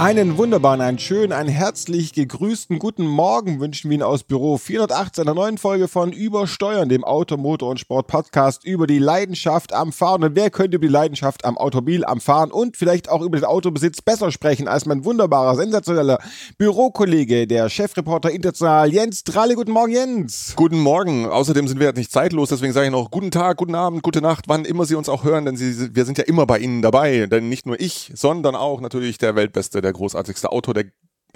Einen 0.00 0.38
wunderbaren, 0.38 0.80
einen 0.80 0.98
schönen, 0.98 1.30
einen 1.30 1.50
herzlich 1.50 2.14
gegrüßten 2.14 2.78
guten 2.78 3.06
Morgen 3.06 3.60
wünschen 3.60 3.90
wir 3.90 3.96
Ihnen 3.96 4.02
aus 4.02 4.22
Büro 4.22 4.56
418 4.56 5.24
einer 5.24 5.34
neuen 5.34 5.58
Folge 5.58 5.88
von 5.88 6.10
Übersteuern, 6.10 6.88
dem 6.88 7.04
Auto, 7.04 7.36
Motor 7.36 7.68
und 7.68 7.80
Sport 7.80 8.06
Podcast 8.06 8.64
über 8.64 8.86
die 8.86 8.98
Leidenschaft 8.98 9.74
am 9.74 9.92
Fahren. 9.92 10.24
Und 10.24 10.36
wer 10.36 10.48
könnte 10.48 10.76
über 10.76 10.86
die 10.86 10.92
Leidenschaft 10.92 11.44
am 11.44 11.58
Automobil, 11.58 12.02
am 12.06 12.22
Fahren 12.22 12.50
und 12.50 12.78
vielleicht 12.78 13.10
auch 13.10 13.20
über 13.20 13.36
den 13.36 13.44
Autobesitz 13.44 14.00
besser 14.00 14.32
sprechen 14.32 14.68
als 14.68 14.86
mein 14.86 15.04
wunderbarer, 15.04 15.54
sensationeller 15.54 16.18
Bürokollege, 16.56 17.46
der 17.46 17.68
Chefreporter 17.68 18.30
international 18.30 18.90
Jens 18.90 19.22
Dralle. 19.24 19.54
Guten 19.54 19.72
Morgen, 19.72 19.92
Jens. 19.92 20.54
Guten 20.56 20.78
Morgen. 20.78 21.26
Außerdem 21.26 21.68
sind 21.68 21.78
wir 21.78 21.88
jetzt 21.88 21.98
nicht 21.98 22.10
zeitlos, 22.10 22.48
deswegen 22.48 22.72
sage 22.72 22.86
ich 22.86 22.92
noch 22.92 23.10
guten 23.10 23.30
Tag, 23.30 23.58
guten 23.58 23.74
Abend, 23.74 24.02
gute 24.02 24.22
Nacht, 24.22 24.46
wann 24.48 24.64
immer 24.64 24.86
Sie 24.86 24.94
uns 24.94 25.10
auch 25.10 25.24
hören, 25.24 25.44
denn 25.44 25.58
Sie, 25.58 25.94
wir 25.94 26.06
sind 26.06 26.16
ja 26.16 26.24
immer 26.24 26.46
bei 26.46 26.58
Ihnen 26.58 26.80
dabei. 26.80 27.26
Denn 27.26 27.50
nicht 27.50 27.66
nur 27.66 27.78
ich, 27.78 28.10
sondern 28.14 28.56
auch 28.56 28.80
natürlich 28.80 29.18
der 29.18 29.34
Weltbeste, 29.34 29.82
der 29.82 29.89
der 29.90 29.98
großartigste 29.98 30.50
Autor, 30.50 30.74
der 30.74 30.84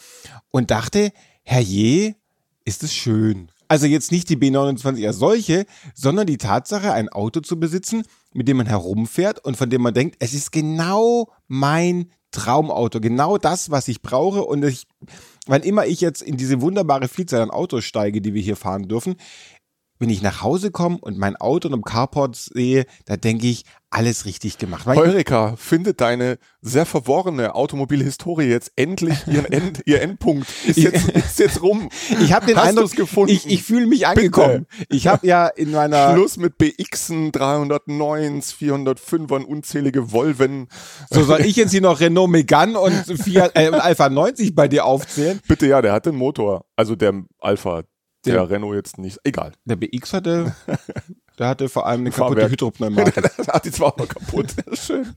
und 0.51 0.71
dachte, 0.71 1.11
herrje, 1.43 2.15
ist 2.67 2.83
es 2.83 2.93
schön. 2.93 3.49
Also 3.69 3.85
jetzt 3.85 4.11
nicht 4.11 4.29
die 4.29 4.35
B29 4.37 5.07
als 5.07 5.17
solche, 5.17 5.65
sondern 5.95 6.27
die 6.27 6.37
Tatsache, 6.37 6.91
ein 6.91 7.09
Auto 7.09 7.39
zu 7.39 7.59
besitzen, 7.59 8.03
mit 8.33 8.47
dem 8.47 8.57
man 8.57 8.67
herumfährt 8.67 9.43
und 9.43 9.55
von 9.55 9.69
dem 9.69 9.81
man 9.81 9.93
denkt, 9.93 10.17
es 10.19 10.33
ist 10.33 10.51
genau 10.51 11.31
mein 11.47 12.11
Traumauto, 12.31 12.99
genau 12.99 13.37
das, 13.37 13.71
was 13.71 13.87
ich 13.87 14.01
brauche. 14.01 14.43
Und 14.43 14.63
ich, 14.65 14.85
wann 15.47 15.63
immer 15.63 15.85
ich 15.85 16.01
jetzt 16.01 16.21
in 16.21 16.35
diese 16.35 16.61
wunderbare 16.61 17.07
Vielzahl 17.07 17.41
an 17.41 17.51
Autos 17.51 17.85
steige, 17.85 18.21
die 18.21 18.33
wir 18.33 18.41
hier 18.41 18.57
fahren 18.57 18.89
dürfen, 18.89 19.15
wenn 19.99 20.09
ich 20.09 20.21
nach 20.21 20.41
Hause 20.41 20.71
komme 20.71 20.97
und 20.99 21.17
mein 21.17 21.35
Auto 21.35 21.67
in 21.67 21.73
einem 21.73 21.83
Carport 21.83 22.35
sehe, 22.35 22.85
da 23.05 23.17
denke 23.17 23.47
ich, 23.47 23.63
alles 23.89 24.25
richtig 24.25 24.57
gemacht. 24.57 24.85
Heureka, 24.85 25.55
findet 25.55 26.01
deine 26.01 26.39
sehr 26.61 26.85
verworrene 26.85 27.55
Automobilhistorie 27.55 28.45
jetzt 28.45 28.73
endlich 28.75 29.25
ihren 29.27 29.45
End, 29.51 29.81
ihr 29.85 30.01
Endpunkt. 30.01 30.47
Ist 30.65 30.77
jetzt, 30.77 31.09
ist 31.09 31.39
jetzt 31.39 31.61
rum. 31.61 31.89
Ich 32.19 32.33
habe 32.33 32.45
den 32.45 32.57
Hast 32.57 32.69
Eindruck, 32.69 32.91
gefunden. 32.91 33.31
ich, 33.31 33.47
ich 33.47 33.63
fühle 33.63 33.85
mich 33.85 34.07
angekommen. 34.07 34.65
Bitte. 34.77 34.95
Ich 34.95 35.07
habe 35.07 35.25
ja 35.25 35.47
in 35.47 35.71
meiner... 35.71 36.13
Schluss 36.13 36.37
mit 36.37 36.57
BXen, 36.57 37.31
309s, 37.31 38.55
405ern, 38.55 39.43
unzählige 39.43 40.11
Volven. 40.11 40.67
So 41.09 41.23
soll 41.23 41.41
ich 41.41 41.55
jetzt 41.55 41.71
hier 41.71 41.81
noch 41.81 41.99
Renault 41.99 42.29
Megane 42.29 42.79
und, 42.79 42.93
Fiat, 43.21 43.51
äh, 43.55 43.69
Alpha 43.69 44.09
90 44.09 44.55
bei 44.55 44.67
dir 44.67 44.85
aufzählen? 44.85 45.39
Bitte, 45.47 45.67
ja, 45.67 45.81
der 45.81 45.93
hat 45.93 46.05
den 46.05 46.15
Motor. 46.15 46.65
Also 46.75 46.95
der 46.95 47.13
Alpha 47.39 47.83
der, 48.27 48.35
der 48.35 48.49
Renault 48.49 48.75
jetzt 48.75 48.97
nicht. 48.97 49.19
Egal. 49.23 49.53
Der 49.65 49.75
BX 49.75 50.13
hatte, 50.13 50.55
der 51.39 51.47
hatte 51.47 51.69
vor 51.69 51.85
allem 51.85 52.01
eine 52.01 52.11
kaputte 52.11 52.49
Hydropneumatik. 52.49 53.15
der 53.37 53.47
hat 53.47 53.65
die 53.65 53.71
zwar 53.71 53.93
auch 53.93 53.97
noch 53.97 54.07
kaputt. 54.07 54.47
schön. 54.73 55.07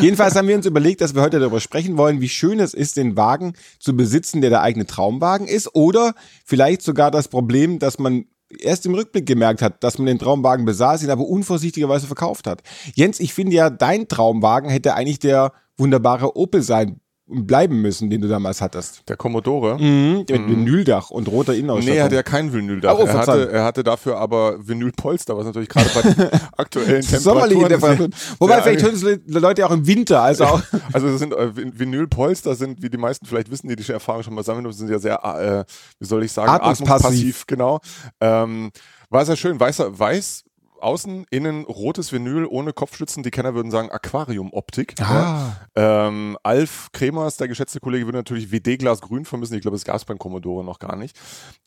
Jedenfalls 0.00 0.34
haben 0.34 0.48
wir 0.48 0.56
uns 0.56 0.66
überlegt, 0.66 1.00
dass 1.00 1.14
wir 1.14 1.22
heute 1.22 1.38
darüber 1.38 1.60
sprechen 1.60 1.96
wollen, 1.96 2.20
wie 2.20 2.28
schön 2.28 2.60
es 2.60 2.74
ist, 2.74 2.96
den 2.96 3.16
Wagen 3.16 3.54
zu 3.78 3.96
besitzen, 3.96 4.40
der 4.40 4.50
der 4.50 4.62
eigene 4.62 4.86
Traumwagen 4.86 5.46
ist. 5.46 5.74
Oder 5.74 6.14
vielleicht 6.44 6.82
sogar 6.82 7.10
das 7.10 7.28
Problem, 7.28 7.78
dass 7.78 7.98
man 7.98 8.26
erst 8.58 8.86
im 8.86 8.94
Rückblick 8.94 9.26
gemerkt 9.26 9.62
hat, 9.62 9.82
dass 9.82 9.98
man 9.98 10.06
den 10.06 10.18
Traumwagen 10.18 10.64
besaß, 10.64 11.02
ihn 11.02 11.10
aber 11.10 11.26
unvorsichtigerweise 11.26 12.06
verkauft 12.06 12.46
hat. 12.46 12.62
Jens, 12.94 13.20
ich 13.20 13.34
finde 13.34 13.56
ja, 13.56 13.70
dein 13.70 14.08
Traumwagen 14.08 14.70
hätte 14.70 14.94
eigentlich 14.94 15.18
der 15.18 15.52
wunderbare 15.76 16.36
Opel 16.36 16.62
sein 16.62 17.00
bleiben 17.32 17.80
müssen, 17.80 18.10
den 18.10 18.20
du 18.20 18.28
damals 18.28 18.60
hattest. 18.60 19.08
Der 19.08 19.16
Commodore? 19.16 19.78
Mhm, 19.78 20.18
mit 20.18 20.30
mhm. 20.30 20.48
Vinyldach 20.48 21.10
und 21.10 21.28
roter 21.28 21.54
Innenausstattung. 21.54 21.94
Nee, 21.94 21.98
er 21.98 22.04
hatte 22.04 22.14
ja 22.14 22.22
kein 22.22 22.52
Vinyldach. 22.52 22.98
Oh, 22.98 23.04
er, 23.04 23.14
hatte, 23.14 23.50
er 23.50 23.64
hatte 23.64 23.82
dafür 23.82 24.18
aber 24.18 24.66
Vinylpolster, 24.66 25.36
was 25.36 25.46
natürlich 25.46 25.68
gerade 25.68 25.90
bei 25.94 26.02
den 26.02 26.40
aktuellen 26.56 27.02
Temperaturen... 27.02 27.68
Temperaturen. 27.68 28.14
Wobei, 28.38 28.62
vielleicht 28.62 28.82
hören 28.82 28.94
es 28.94 29.20
Leute 29.26 29.66
auch 29.66 29.70
im 29.70 29.86
Winter. 29.86 30.22
Also, 30.22 30.44
auch 30.44 30.62
also 30.92 31.08
das 31.08 31.18
sind 31.18 31.32
äh, 31.32 31.50
Vinylpolster 31.54 32.54
sind, 32.54 32.82
wie 32.82 32.90
die 32.90 32.98
meisten 32.98 33.26
vielleicht 33.26 33.50
wissen, 33.50 33.68
die 33.68 33.76
die 33.76 33.92
Erfahrung 33.92 34.22
schon 34.22 34.34
mal 34.34 34.44
sammeln, 34.44 34.70
sind 34.72 34.90
ja 34.90 34.98
sehr, 34.98 35.24
äh, 35.24 35.64
wie 35.98 36.06
soll 36.06 36.24
ich 36.24 36.32
sagen, 36.32 36.50
atmungspassiv. 36.50 36.90
atmungspassiv 36.90 37.46
genau. 37.46 37.80
Ähm, 38.20 38.70
war 39.10 39.24
sehr 39.24 39.36
schön. 39.36 39.58
Weißer, 39.58 39.98
weiß 39.98 40.44
außen, 40.82 41.26
innen 41.30 41.64
rotes 41.64 42.12
Vinyl 42.12 42.46
ohne 42.46 42.72
Kopfstützen. 42.72 43.22
Die 43.22 43.30
Kenner 43.30 43.54
würden 43.54 43.70
sagen 43.70 43.90
Aquarium-Optik. 43.90 44.94
Ah. 45.00 45.56
Ja. 45.76 46.08
Ähm, 46.08 46.36
Alf 46.42 46.90
Kremers, 46.92 47.36
der 47.36 47.48
geschätzte 47.48 47.80
Kollege, 47.80 48.06
würde 48.06 48.18
natürlich 48.18 48.52
WD-Glas 48.52 49.00
grün 49.00 49.24
vermissen. 49.24 49.54
Ich 49.54 49.62
glaube, 49.62 49.76
das 49.76 49.84
gab 49.84 49.96
es 49.96 50.04
beim 50.04 50.18
Commodore 50.18 50.64
noch 50.64 50.78
gar 50.78 50.96
nicht. 50.96 51.18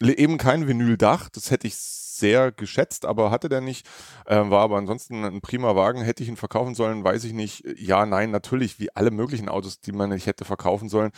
Eben 0.01 0.37
kein 0.37 0.67
Vinyldach, 0.67 1.29
das 1.29 1.51
hätte 1.51 1.67
ich 1.67 1.75
sehr 1.75 2.51
geschätzt, 2.51 3.05
aber 3.05 3.31
hatte 3.31 3.49
der 3.49 3.61
nicht. 3.61 3.87
Äh, 4.25 4.37
war 4.37 4.61
aber 4.61 4.77
ansonsten 4.77 5.23
ein 5.23 5.41
prima 5.41 5.75
Wagen. 5.75 6.01
Hätte 6.01 6.23
ich 6.23 6.29
ihn 6.29 6.37
verkaufen 6.37 6.75
sollen, 6.75 7.03
weiß 7.03 7.23
ich 7.25 7.33
nicht. 7.33 7.63
Ja, 7.77 8.05
nein, 8.05 8.31
natürlich, 8.31 8.79
wie 8.79 8.95
alle 8.95 9.11
möglichen 9.11 9.49
Autos, 9.49 9.81
die 9.81 9.91
man 9.91 10.09
nicht 10.09 10.25
hätte 10.25 10.45
verkaufen 10.45 10.89
sollen. 10.89 11.11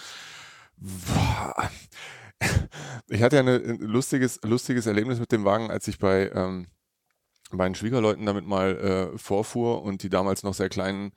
Ich 3.09 3.23
hatte 3.23 3.37
ja 3.37 3.41
ein 3.41 3.79
lustiges, 3.79 4.39
lustiges 4.43 4.85
Erlebnis 4.85 5.19
mit 5.19 5.31
dem 5.31 5.43
Wagen, 5.43 5.71
als 5.71 5.87
ich 5.87 5.97
bei 5.97 6.29
ähm, 6.35 6.67
meinen 7.51 7.75
Schwiegerleuten 7.75 8.25
damit 8.25 8.45
mal 8.45 9.11
äh, 9.13 9.17
vorfuhr 9.17 9.81
und 9.81 10.03
die 10.03 10.09
damals 10.09 10.43
noch 10.43 10.53
sehr 10.53 10.69
kleinen 10.69 11.11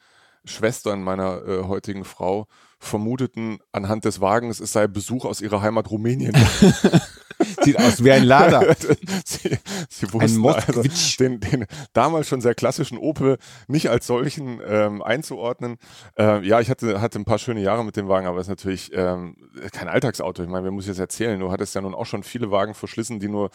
Schwestern 0.45 1.03
meiner 1.03 1.47
äh, 1.47 1.63
heutigen 1.65 2.05
Frau 2.05 2.47
vermuteten 2.79 3.59
anhand 3.73 4.05
des 4.05 4.21
Wagens, 4.21 4.61
es 4.61 4.73
sei 4.73 4.87
Besuch 4.87 5.25
aus 5.25 5.41
ihrer 5.41 5.61
Heimat 5.61 5.91
Rumänien. 5.91 6.35
Sieht 7.63 7.79
aus 7.79 8.03
wie 8.03 8.13
ein 8.13 8.25
Lader. 8.25 8.75
sie, 9.25 9.59
sie 9.89 10.13
wussten 10.13 10.47
ein 10.47 10.55
also 10.55 10.83
den, 11.19 11.41
den, 11.41 11.67
damals 11.93 12.29
schon 12.29 12.41
sehr 12.41 12.55
klassischen 12.55 12.99
Opel 12.99 13.39
nicht 13.69 13.91
als 13.91 14.07
solchen 14.07 14.61
ähm, 14.67 15.03
einzuordnen. 15.03 15.77
Ähm, 16.17 16.43
ja, 16.45 16.61
ich 16.61 16.71
hatte, 16.71 17.01
hatte 17.01 17.19
ein 17.19 17.25
paar 17.25 17.39
schöne 17.39 17.61
Jahre 17.61 17.85
mit 17.85 17.97
dem 17.97 18.09
Wagen, 18.09 18.27
aber 18.27 18.39
es 18.39 18.47
ist 18.47 18.51
natürlich 18.51 18.91
ähm, 18.95 19.37
kein 19.73 19.89
Alltagsauto. 19.89 20.43
Ich 20.43 20.49
meine, 20.49 20.65
wer 20.65 20.71
muss 20.71 20.87
jetzt 20.87 20.99
erzählen? 20.99 21.39
Du 21.39 21.51
hattest 21.51 21.75
ja 21.75 21.81
nun 21.81 21.95
auch 21.95 22.07
schon 22.07 22.23
viele 22.23 22.51
Wagen 22.51 22.75
verschlissen, 22.75 23.21
die 23.21 23.29
nur 23.29 23.51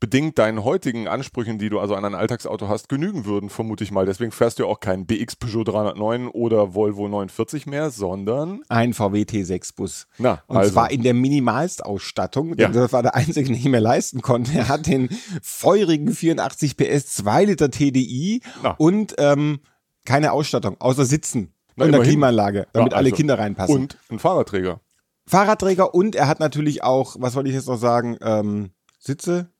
bedingt 0.00 0.38
deinen 0.38 0.64
heutigen 0.64 1.08
Ansprüchen, 1.08 1.58
die 1.58 1.68
du 1.68 1.80
also 1.80 1.94
an 1.94 2.04
ein 2.04 2.14
Alltagsauto 2.14 2.68
hast, 2.68 2.88
genügen 2.88 3.24
würden, 3.24 3.50
vermute 3.50 3.84
ich 3.84 3.90
mal. 3.90 4.06
Deswegen 4.06 4.32
fährst 4.32 4.58
du 4.58 4.64
ja 4.64 4.68
auch 4.68 4.80
keinen 4.80 5.06
BX 5.06 5.36
Peugeot 5.36 5.64
309 5.64 6.28
oder 6.28 6.74
Volvo 6.74 7.08
49 7.08 7.66
mehr, 7.66 7.90
sondern 7.90 8.62
ein 8.68 8.94
VW 8.94 9.22
T6-Bus. 9.22 10.06
Na, 10.18 10.42
und 10.46 10.56
also. 10.56 10.72
zwar 10.72 10.90
in 10.90 11.02
der 11.02 11.14
Minimalstausstattung, 11.14 12.54
ja. 12.56 12.68
das 12.68 12.92
war 12.92 13.02
der 13.02 13.14
einzige, 13.14 13.47
den 13.48 13.56
ich 13.56 13.64
mir 13.64 13.80
leisten 13.80 14.22
konnte. 14.22 14.52
Er 14.56 14.68
hat 14.68 14.86
den 14.86 15.08
feurigen 15.42 16.12
84 16.12 16.76
PS 16.76 17.06
2 17.16 17.44
Liter 17.44 17.70
TDI 17.70 18.40
Na. 18.62 18.74
und 18.78 19.14
ähm, 19.18 19.60
keine 20.04 20.32
Ausstattung, 20.32 20.76
außer 20.80 21.04
Sitzen 21.04 21.52
Na, 21.76 21.86
und 21.86 21.94
eine 21.94 22.04
Klimaanlage, 22.04 22.66
damit 22.72 22.92
ja, 22.92 22.96
also. 22.98 23.08
alle 23.08 23.12
Kinder 23.12 23.38
reinpassen. 23.38 23.74
Und 23.74 23.98
ein 24.10 24.18
Fahrradträger. 24.18 24.80
Fahrradträger 25.26 25.94
und 25.94 26.14
er 26.14 26.26
hat 26.26 26.40
natürlich 26.40 26.82
auch, 26.82 27.16
was 27.18 27.34
wollte 27.34 27.50
ich 27.50 27.54
jetzt 27.54 27.68
noch 27.68 27.76
sagen, 27.76 28.16
ähm, 28.22 28.70
Sitze, 28.98 29.50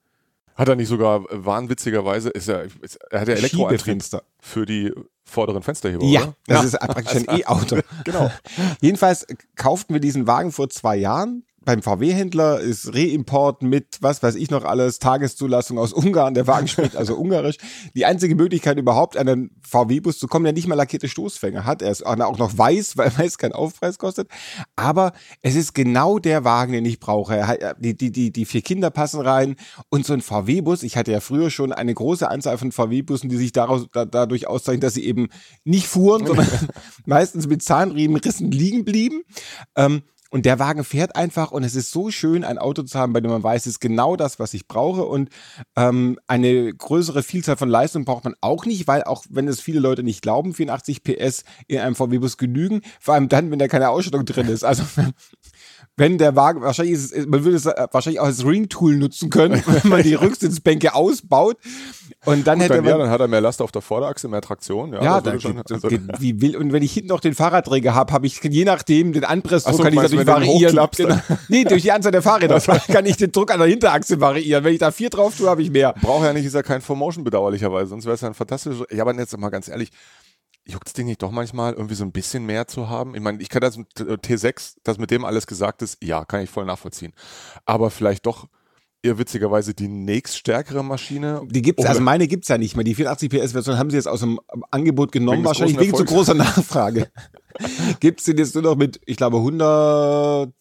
hat 0.59 0.69
er 0.69 0.75
nicht 0.75 0.89
sogar 0.89 1.25
wahnwitzigerweise, 1.31 2.31
ist 2.31 2.49
er, 2.49 2.67
er 3.11 3.21
hat 3.21 3.29
ja 3.29 3.35
Elektroantrieb 3.35 4.03
für 4.41 4.67
die 4.67 4.93
vorderen 5.25 5.63
Fensterheber. 5.63 6.05
Ja, 6.05 6.23
oder? 6.23 6.35
das 6.47 6.65
ist 6.65 6.81
praktisch 6.81 7.15
ein 7.29 7.39
E-Auto. 7.39 7.79
genau. 8.05 8.31
Jedenfalls 8.81 9.25
kauften 9.55 9.95
wir 9.95 10.01
diesen 10.01 10.27
Wagen 10.27 10.51
vor 10.51 10.69
zwei 10.69 10.97
Jahren 10.97 11.45
beim 11.65 11.83
VW-Händler 11.83 12.61
ist 12.61 12.95
Reimport 12.95 13.63
mit, 13.63 13.99
was 14.01 14.23
weiß 14.23 14.37
ich 14.37 14.51
noch 14.51 14.65
alles, 14.65 14.99
Tageszulassung 15.01 15.79
aus 15.79 15.93
Ungarn, 15.93 16.35
der 16.35 16.47
Wagen 16.47 16.69
spricht 16.69 16.97
also 16.97 17.17
Ungarisch. 17.17 17.57
Die 17.95 18.07
einzige 18.07 18.35
Möglichkeit 18.37 18.79
überhaupt 18.79 19.17
an 19.17 19.29
einen 19.29 19.51
VW-Bus 19.69 20.19
zu 20.19 20.29
kommen, 20.29 20.45
der 20.45 20.53
nicht 20.53 20.67
mal 20.67 20.77
lackierte 20.77 21.09
Stoßfänger 21.09 21.65
hat. 21.65 21.83
Er 21.83 21.91
ist 21.91 22.07
auch 22.07 22.17
noch 22.39 22.57
weiß, 22.57 22.97
weil 22.97 23.17
weiß 23.17 23.39
keinen 23.39 23.53
Aufpreis 23.53 23.99
kostet. 23.99 24.29
Aber 24.77 25.13
es 25.43 25.57
ist 25.57 25.75
genau 25.75 26.19
der 26.19 26.45
Wagen, 26.45 26.73
den 26.73 26.85
ich 26.85 27.01
brauche. 27.01 27.59
Die, 27.79 27.97
die, 27.97 28.13
die, 28.13 28.33
die 28.33 28.45
vier 28.45 28.63
Kinder 28.63 28.91
passen 28.91 29.21
rein 29.21 29.57
und 29.91 30.07
so 30.07 30.15
ein 30.15 30.21
VW-Bus. 30.21 30.83
Ich 30.83 30.97
hatte 30.97 31.13
ja 31.13 31.21
früher 31.21 31.51
schon 31.51 31.73
eine 31.73 31.93
große 31.93 32.29
Anzahl 32.29 32.57
von 32.59 32.73
VW-Bussen, 32.73 33.29
die 33.29 33.37
sich 33.37 33.53
daraus, 33.53 33.87
da, 33.93 34.05
dadurch 34.05 34.47
auszeichnen, 34.47 34.81
dass 34.81 34.95
sie 34.95 35.05
eben 35.05 35.29
nicht 35.65 35.87
fuhren, 35.87 36.27
sondern 36.27 36.47
meistens 37.05 37.47
mit 37.47 37.63
Zahnriemenrissen 37.63 38.51
liegen 38.51 38.85
blieben. 38.85 39.23
Ähm, 39.77 40.03
und 40.31 40.45
der 40.45 40.59
Wagen 40.59 40.85
fährt 40.85 41.17
einfach 41.17 41.53
und 41.53 41.65
es 41.65 41.75
ist 41.75 41.91
so 41.91 42.11
schön, 42.11 42.45
ein 42.45 42.59
Auto 42.59 42.83
zu 42.83 42.99
haben, 42.99 43.13
bei 43.15 43.21
dem 43.21 43.31
man 43.31 43.43
weiß, 43.43 43.63
es 43.63 43.75
ist 43.75 43.81
genau 43.81 44.15
das, 44.15 44.39
was 44.39 44.53
ich 44.53 44.69
brauche. 44.69 45.05
Und 45.05 45.31
ähm, 45.75 46.19
eine 46.27 46.75
größere 46.75 47.23
Vielzahl 47.23 47.57
von 47.57 47.69
Leistung 47.71 48.05
braucht 48.05 48.25
man 48.25 48.35
auch 48.43 48.67
nicht, 48.67 48.87
weil 48.87 49.05
auch 49.05 49.25
wenn 49.31 49.49
es 49.49 49.61
viele 49.61 49.81
Leute 49.81 50.03
nicht 50.03 50.21
glauben, 50.21 50.53
84 50.53 51.03
PS 51.03 51.45
in 51.67 51.79
einem 51.79 51.95
VW-Bus 51.95 52.37
genügen, 52.37 52.83
vor 53.01 53.15
allem 53.15 53.29
dann, 53.29 53.51
wenn 53.51 53.59
da 53.59 53.69
keine 53.69 53.89
Ausstattung 53.89 54.27
drin 54.27 54.49
ist. 54.49 54.65
Also 54.65 54.83
wenn 55.97 56.19
der 56.19 56.37
Wagen, 56.37 56.61
wahrscheinlich 56.61 56.95
ist 56.95 57.13
es, 57.13 57.27
man 57.27 57.45
würde 57.45 57.57
es 57.57 57.67
äh, 57.67 57.87
wahrscheinlich 57.91 58.21
auch 58.21 58.27
als 58.27 58.45
Ring-Tool 58.45 58.97
nutzen 58.97 59.31
können, 59.31 59.63
wenn 59.83 59.91
man 59.91 60.03
die 60.03 60.15
Rücksitzbänke 60.15 60.95
ausbaut. 60.95 61.57
Und 62.25 62.47
dann 62.47 62.59
Gut, 62.59 62.65
hätte 62.65 62.75
dann, 62.75 62.85
man. 62.85 62.93
ja, 62.93 62.99
dann 62.99 63.11
hat 63.11 63.21
er 63.21 63.29
mehr 63.29 63.41
Last 63.41 63.63
auf 63.63 63.73
der 63.73 63.81
Vorderachse, 63.81 64.29
mehr 64.29 64.41
Traktion. 64.41 64.93
Ja, 64.93 65.03
Ja, 65.03 65.21
das 65.21 65.25
da 65.25 65.33
würde 65.33 65.41
schon, 65.41 65.81
geht, 65.89 66.09
geht 66.09 66.21
wie 66.21 66.41
will. 66.41 66.57
Und 66.57 66.73
wenn 66.73 66.83
ich 66.83 66.93
hinten 66.93 67.09
noch 67.09 67.21
den 67.21 67.35
Fahrradträger 67.35 67.95
habe, 67.95 68.13
habe 68.13 68.27
ich 68.27 68.43
je 68.43 68.65
nachdem 68.65 69.13
den 69.13 69.25
Anpressdruck 69.25 69.77
so, 69.77 69.83
kann 69.83 69.93
ich 69.93 70.01
du, 70.01 70.18
natürlich 70.25 70.63
wenn 70.63 70.71
du 70.71 70.71
den 70.71 70.77
variieren. 70.77 71.19
Genau. 71.25 71.39
Nee, 71.49 71.65
durch 71.65 71.83
die 71.83 71.93
Anzahl 71.93 72.13
der 72.13 72.23
Fahrräder 72.23 72.61
kann 72.61 73.07
ich 73.07 73.17
den 73.17 73.33
Druck 73.33 73.51
an 73.53 73.59
der 73.59 73.69
Hinterachse 73.69 74.21
variieren. 74.21 74.65
Wenn 74.65 74.73
ich 74.73 74.81
da 74.81 74.91
vier 74.91 75.11
drauf 75.11 75.37
tue, 75.37 75.49
habe 75.49 75.63
ich 75.63 75.71
mehr. 75.71 75.95
Braucht 76.01 76.25
ja 76.25 76.33
nicht, 76.33 76.45
ist 76.45 76.55
ja 76.55 76.63
kein 76.63 76.81
Formotion 76.81 77.25
bedauerlicherweise, 77.25 77.91
sonst 77.91 78.05
wäre 78.05 78.15
es 78.15 78.21
ja 78.21 78.29
ein 78.29 78.35
fantastisches. 78.35 78.85
Ja, 78.91 79.03
aber 79.03 79.15
jetzt 79.15 79.37
mal 79.39 79.49
ganz 79.51 79.69
ehrlich, 79.69 79.91
juckt 80.69 80.87
es 80.87 80.93
dich 80.93 81.05
nicht 81.05 81.23
doch 81.23 81.31
manchmal, 81.31 81.73
irgendwie 81.73 81.95
so 81.95 82.05
ein 82.05 82.13
bisschen 82.13 82.45
mehr 82.45 82.67
zu 82.67 82.89
haben? 82.89 83.15
Ich 83.15 83.21
meine, 83.21 83.41
ich 83.41 83.49
kann 83.49 83.61
das 83.61 83.77
mit 83.77 83.89
äh, 84.01 84.15
T6, 84.15 84.77
das 84.85 84.99
mit 84.99 85.11
dem 85.11 85.25
alles 85.25 85.47
gesagt 85.47 85.83
ist, 85.83 86.03
ja, 86.03 86.25
kann 86.25 86.43
ich 86.43 86.51
voll 86.51 86.67
nachvollziehen. 86.67 87.13
Aber 87.65 87.91
vielleicht 87.91 88.27
doch 88.27 88.49
eher 89.09 89.19
witzigerweise 89.19 89.75
die 89.75 89.89
nächststärkere 89.89 90.85
Maschine. 90.85 91.43
Die 91.51 91.63
gibt's, 91.63 91.85
also 91.85 92.01
meine 92.01 92.29
gibt's 92.29 92.49
ja 92.49 92.59
nicht 92.59 92.77
mehr. 92.77 92.85
Die 92.85 92.95
84 92.95 93.31
PS 93.31 93.53
Version 93.53 93.79
haben 93.79 93.91
sie 93.91 93.97
jetzt 93.97 94.07
aus 94.09 94.21
dem 94.21 94.39
Angebot 94.71 95.11
genommen, 95.13 95.39
Wegen 95.39 95.47
wahrscheinlich 95.47 95.79
wegen 95.79 95.97
zu 95.97 96.05
großer 96.05 96.35
Nachfrage. 96.35 97.09
gibt's 98.01 98.25
den 98.25 98.39
jetzt 98.39 98.55
nur 98.55 98.63
noch 98.63 98.77
mit, 98.77 99.01
ich 99.07 99.17
glaube, 99.17 99.39
102 99.39 100.53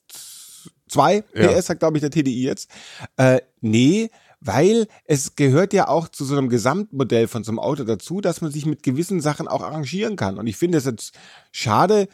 Ja. 1.35 1.47
PS, 1.47 1.69
hat 1.69 1.79
glaube 1.79 1.97
ich 1.97 2.01
der 2.01 2.11
TDI 2.11 2.43
jetzt. 2.43 2.69
Äh, 3.17 3.41
nee, 3.61 4.09
weil 4.39 4.87
es 5.05 5.35
gehört 5.35 5.73
ja 5.73 5.87
auch 5.87 6.07
zu 6.09 6.23
so 6.23 6.37
einem 6.37 6.49
Gesamtmodell 6.49 7.27
von 7.27 7.43
so 7.43 7.51
einem 7.51 7.59
Auto 7.59 7.83
dazu, 7.83 8.21
dass 8.21 8.41
man 8.41 8.51
sich 8.51 8.65
mit 8.65 8.83
gewissen 8.83 9.19
Sachen 9.19 9.47
auch 9.47 9.61
arrangieren 9.61 10.15
kann. 10.15 10.37
Und 10.37 10.47
ich 10.47 10.57
finde 10.57 10.77
es 10.77 10.85
jetzt 10.85 11.17
schade, 11.51 12.07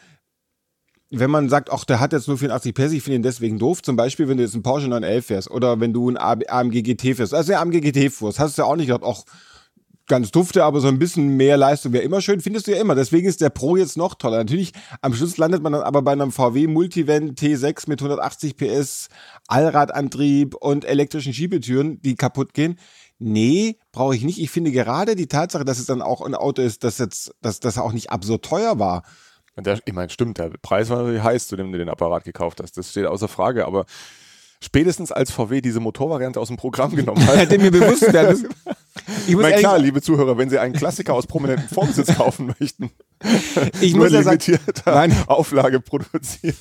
wenn 1.18 1.30
man 1.30 1.48
sagt, 1.48 1.70
ach, 1.72 1.84
der 1.84 2.00
hat 2.00 2.12
jetzt 2.12 2.28
nur 2.28 2.38
84 2.38 2.74
PS, 2.74 2.92
ich 2.92 3.02
finde 3.02 3.16
ihn 3.16 3.22
deswegen 3.22 3.58
doof. 3.58 3.82
Zum 3.82 3.96
Beispiel, 3.96 4.28
wenn 4.28 4.36
du 4.36 4.42
jetzt 4.42 4.54
einen 4.54 4.62
Porsche 4.62 4.88
911 4.88 5.26
fährst 5.26 5.50
oder 5.50 5.80
wenn 5.80 5.92
du 5.92 6.08
einen 6.08 6.16
AMG 6.16 6.82
GT 6.82 7.16
fährst. 7.16 7.34
Also 7.34 7.48
der 7.48 7.60
AMG 7.60 7.80
GT 7.80 8.12
fuhrst, 8.12 8.38
hast 8.38 8.58
du 8.58 8.62
ja 8.62 8.66
auch 8.66 8.76
nicht 8.76 8.88
gedacht, 8.88 9.04
ach, 9.04 9.24
ganz 10.06 10.30
dufte, 10.30 10.64
aber 10.64 10.80
so 10.80 10.88
ein 10.88 10.98
bisschen 10.98 11.36
mehr 11.36 11.56
Leistung 11.56 11.92
wäre 11.92 12.04
immer 12.04 12.20
schön, 12.20 12.40
findest 12.40 12.66
du 12.66 12.72
ja 12.72 12.80
immer. 12.80 12.94
Deswegen 12.94 13.26
ist 13.26 13.40
der 13.40 13.50
Pro 13.50 13.76
jetzt 13.76 13.96
noch 13.96 14.14
toller. 14.14 14.38
Natürlich, 14.38 14.72
am 15.00 15.14
Schluss 15.14 15.38
landet 15.38 15.62
man 15.62 15.72
dann 15.72 15.82
aber 15.82 16.02
bei 16.02 16.12
einem 16.12 16.30
VW 16.30 16.66
Multivan 16.66 17.34
T6 17.34 17.88
mit 17.88 18.00
180 18.00 18.56
PS, 18.56 19.08
Allradantrieb 19.48 20.54
und 20.54 20.84
elektrischen 20.84 21.32
Schiebetüren, 21.32 22.00
die 22.02 22.16
kaputt 22.16 22.54
gehen. 22.54 22.78
Nee, 23.18 23.78
brauche 23.92 24.14
ich 24.14 24.24
nicht. 24.24 24.40
Ich 24.40 24.50
finde 24.50 24.72
gerade 24.72 25.16
die 25.16 25.28
Tatsache, 25.28 25.64
dass 25.64 25.78
es 25.78 25.86
dann 25.86 26.02
auch 26.02 26.20
ein 26.20 26.34
Auto 26.34 26.60
ist, 26.60 26.84
das 26.84 26.98
jetzt, 26.98 27.34
dass 27.40 27.60
das 27.60 27.78
auch 27.78 27.92
nicht 27.92 28.10
absurd 28.10 28.44
teuer 28.44 28.78
war. 28.78 29.04
Und 29.56 29.66
der, 29.66 29.78
ich 29.84 29.92
meine, 29.92 30.10
stimmt, 30.10 30.38
der 30.38 30.50
Preis 30.62 30.90
war 30.90 30.98
natürlich 30.98 31.22
heiß, 31.22 31.48
zu 31.48 31.56
dem 31.56 31.70
du 31.72 31.78
den 31.78 31.88
Apparat 31.88 32.24
gekauft 32.24 32.60
hast. 32.62 32.76
Das 32.76 32.90
steht 32.90 33.06
außer 33.06 33.28
Frage, 33.28 33.66
aber 33.66 33.86
spätestens 34.60 35.12
als 35.12 35.30
VW 35.30 35.60
diese 35.60 35.80
Motorvariante 35.80 36.40
aus 36.40 36.48
dem 36.48 36.56
Programm 36.56 36.94
genommen 36.96 37.24
hat, 37.26 37.36
Hätte 37.36 37.58
mir 37.58 37.70
bewusst 37.70 38.12
werden. 38.12 38.48
Ich 39.26 39.36
ehrlich 39.36 39.58
klar, 39.58 39.78
liebe 39.78 40.00
Zuhörer, 40.00 40.38
wenn 40.38 40.50
Sie 40.50 40.58
einen 40.58 40.74
Klassiker 40.74 41.14
aus 41.14 41.26
prominenten 41.26 41.68
Formsitz 41.68 42.14
kaufen 42.16 42.54
möchten, 42.58 42.90
ich 43.80 43.94
nur 43.94 44.04
muss 44.04 44.12
ja 44.12 44.22
sagen, 44.22 44.38
limitierter 44.46 44.94
Nein. 44.94 45.16
Auflage 45.26 45.80
produziert, 45.80 46.56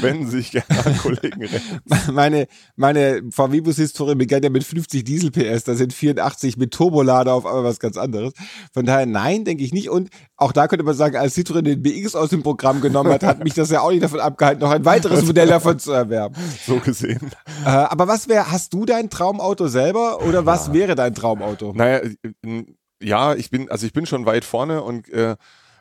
wenden 0.00 0.26
Sie 0.26 0.38
sich 0.38 0.52
gerne 0.52 0.84
an 0.84 0.98
Kollegen 0.98 1.40
rechts. 1.40 2.12
meine, 2.12 2.48
meine 2.76 3.22
VW-Bus-Historie 3.30 4.14
begann 4.14 4.42
ja 4.42 4.50
mit 4.50 4.64
50 4.64 5.04
Diesel-PS, 5.04 5.64
da 5.64 5.74
sind 5.74 5.92
84 5.92 6.56
mit 6.56 6.72
Turbolader 6.72 7.32
auf 7.32 7.46
einmal 7.46 7.64
was 7.64 7.80
ganz 7.80 7.96
anderes. 7.96 8.32
Von 8.72 8.84
daher, 8.84 9.06
nein, 9.06 9.44
denke 9.44 9.64
ich 9.64 9.72
nicht. 9.72 9.88
Und 9.88 10.10
auch 10.36 10.52
da 10.52 10.68
könnte 10.68 10.84
man 10.84 10.94
sagen, 10.94 11.16
als 11.16 11.36
Citroën 11.36 11.62
den 11.62 11.82
BX 11.82 12.14
aus 12.14 12.30
dem 12.30 12.42
Programm 12.42 12.80
genommen 12.80 13.12
hat, 13.12 13.22
hat 13.22 13.42
mich 13.42 13.54
das 13.54 13.70
ja 13.70 13.80
auch 13.80 13.90
nicht 13.90 14.02
davon 14.02 14.20
abgehalten, 14.20 14.60
noch 14.60 14.70
ein 14.70 14.84
weiteres 14.84 15.24
Modell 15.24 15.48
davon 15.48 15.78
zu 15.78 15.92
erwerben. 15.92 16.34
So 16.66 16.78
gesehen. 16.78 17.30
Äh, 17.64 17.70
aber 17.70 18.06
was 18.06 18.28
wäre, 18.28 18.50
hast 18.50 18.74
du 18.74 18.84
dein 18.84 19.08
Traumauto 19.08 19.68
selber 19.68 20.22
oder 20.26 20.44
was 20.44 20.72
wäre 20.72 20.94
dein 20.94 21.14
Traumauto? 21.14 21.55
Naja, 21.72 21.98
äh, 21.98 22.64
ja, 23.02 23.34
ich 23.34 23.50
bin, 23.50 23.70
also 23.70 23.86
ich 23.86 23.92
bin 23.92 24.06
schon 24.06 24.26
weit 24.26 24.44
vorne 24.44 24.82
und 24.82 25.08
äh, 25.10 25.36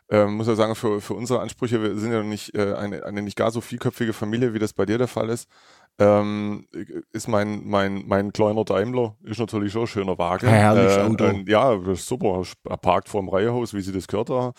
äh, 0.10 0.25
muss 0.25 0.48
ja 0.48 0.56
sagen, 0.56 0.75
für, 0.75 1.01
für 1.01 1.13
unsere 1.13 1.39
Ansprüche, 1.39 1.81
wir 1.81 1.98
sind 1.98 2.12
ja 2.12 2.22
nicht 2.24 2.54
äh, 2.56 2.74
eine, 2.74 3.06
eine 3.06 3.22
nicht 3.22 3.38
gar 3.38 3.51
so 3.51 3.62
vielköpfige 3.62 4.13
Familie, 4.13 4.54
wie 4.54 4.60
das 4.60 4.74
bei 4.74 4.86
dir 4.86 4.98
der 4.98 5.07
Fall 5.07 5.30
ist. 5.30 5.50
Ähm, 5.97 6.68
ist 7.13 7.30
mein, 7.30 7.65
mein, 7.65 8.03
mein 8.06 8.33
kleiner 8.33 8.65
Daimler, 8.65 9.15
ist 9.24 9.39
natürlich 9.39 9.71
schon 9.71 9.83
ein 9.83 9.88
schöner 9.88 10.18
Wagen. 10.18 10.47
Herrliches 10.47 10.97
äh, 10.97 11.01
Auto. 11.01 11.24
äh, 11.24 11.44
ja, 11.47 11.80
super. 11.95 12.42
Er 12.69 12.75
parkt 12.77 13.07
vor 13.07 13.21
dem 13.21 13.30
Reihehaus, 13.30 13.74
wie 13.74 13.80
sie 13.80 13.94
das 13.94 14.07
gehört 14.07 14.30
da 14.30 14.51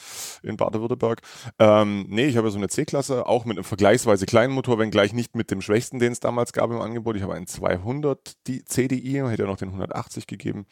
in 0.42 0.56
Baden-Württemberg. 0.56 1.20
Ähm, 1.58 2.06
nee, 2.08 2.24
ich 2.24 2.38
habe 2.38 2.46
ja 2.46 2.50
so 2.52 2.56
eine 2.58 2.68
C-Klasse, 2.68 3.26
auch 3.26 3.44
mit 3.44 3.58
einem 3.58 3.64
vergleichsweise 3.64 4.24
kleinen 4.24 4.54
Motor, 4.54 4.78
wenngleich 4.78 5.12
nicht 5.12 5.36
mit 5.36 5.50
dem 5.50 5.60
schwächsten, 5.60 5.98
den 5.98 6.12
es 6.12 6.20
damals 6.20 6.54
gab 6.54 6.70
im 6.70 6.80
Angebot. 6.80 7.16
Ich 7.16 7.22
habe 7.22 7.34
einen 7.34 7.46
200 7.46 8.32
die 8.46 8.64
CDI, 8.64 9.22
hätte 9.28 9.42
ja 9.42 9.48
noch 9.48 9.58
den 9.58 9.68
180 9.68 10.26
gegeben. 10.26 10.64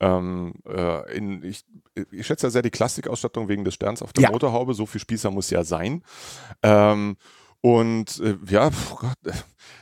Ähm, 0.00 0.54
äh, 0.68 1.16
in, 1.16 1.42
ich, 1.42 1.64
ich 2.12 2.24
schätze 2.24 2.46
ja 2.46 2.50
sehr 2.50 2.62
die 2.62 2.70
Klassikausstattung 2.70 3.48
wegen 3.48 3.64
des 3.64 3.74
Sterns 3.74 4.00
auf 4.00 4.12
der 4.12 4.22
Ja. 4.22 4.30
Motorhaube. 4.30 4.74
So 4.74 4.86
viel 4.86 5.00
Spießer 5.00 5.32
muss 5.32 5.50
ja 5.50 5.64
sein. 5.64 6.04
Ähm, 6.62 7.16
und 7.60 8.20
äh, 8.20 8.36
ja, 8.48 8.70
pf, 8.70 8.96
Gott, 8.96 9.16
äh, 9.26 9.32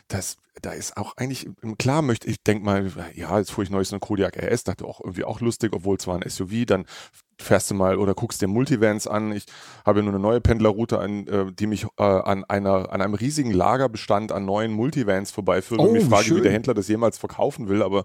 das, 0.09 0.37
da 0.63 0.71
ist 0.71 0.97
auch 0.97 1.17
eigentlich, 1.17 1.49
klar 1.79 2.01
möchte 2.03 2.29
ich, 2.29 2.43
denk 2.43 2.63
mal, 2.65 2.91
ja, 3.15 3.39
jetzt 3.39 3.51
fuhr 3.53 3.65
ich 3.65 3.71
neulich 3.71 3.89
so 3.89 3.97
einen 3.97 4.01
Kodiak 4.01 4.37
RS, 4.37 4.65
dachte 4.65 4.87
auch 4.87 5.01
irgendwie 5.01 5.25
auch 5.25 5.41
lustig, 5.41 5.73
obwohl 5.75 5.97
es 5.97 6.07
war 6.07 6.17
ein 6.19 6.29
SUV, 6.29 6.65
dann 6.67 6.87
fährst 7.39 7.71
du 7.71 7.75
mal 7.75 7.99
oder 7.99 8.15
guckst 8.15 8.41
dir 8.41 8.49
Multivans 8.49 9.07
an. 9.07 9.33
Ich 9.33 9.45
habe 9.85 9.99
ja 9.99 10.05
nur 10.05 10.15
eine 10.15 10.23
neue 10.23 10.41
Pendlerroute, 10.41 10.99
an, 10.99 11.27
äh, 11.27 11.53
die 11.53 11.67
mich 11.67 11.85
äh, 11.99 12.03
an, 12.03 12.45
einer, 12.45 12.91
an 12.91 13.03
einem 13.03 13.13
riesigen 13.15 13.51
Lagerbestand 13.51 14.33
an 14.33 14.47
neuen 14.47 14.73
Multivans 14.73 15.31
vorbeiführt 15.31 15.81
und 15.81 15.89
Oh, 15.89 15.93
mich 15.93 16.07
wie 16.07 16.09
frage, 16.09 16.25
wie 16.25 16.29
schön. 16.31 16.43
der 16.45 16.53
Händler 16.53 16.73
das 16.73 16.89
jemals 16.89 17.19
verkaufen 17.19 17.69
will. 17.69 17.83
Aber 17.83 18.05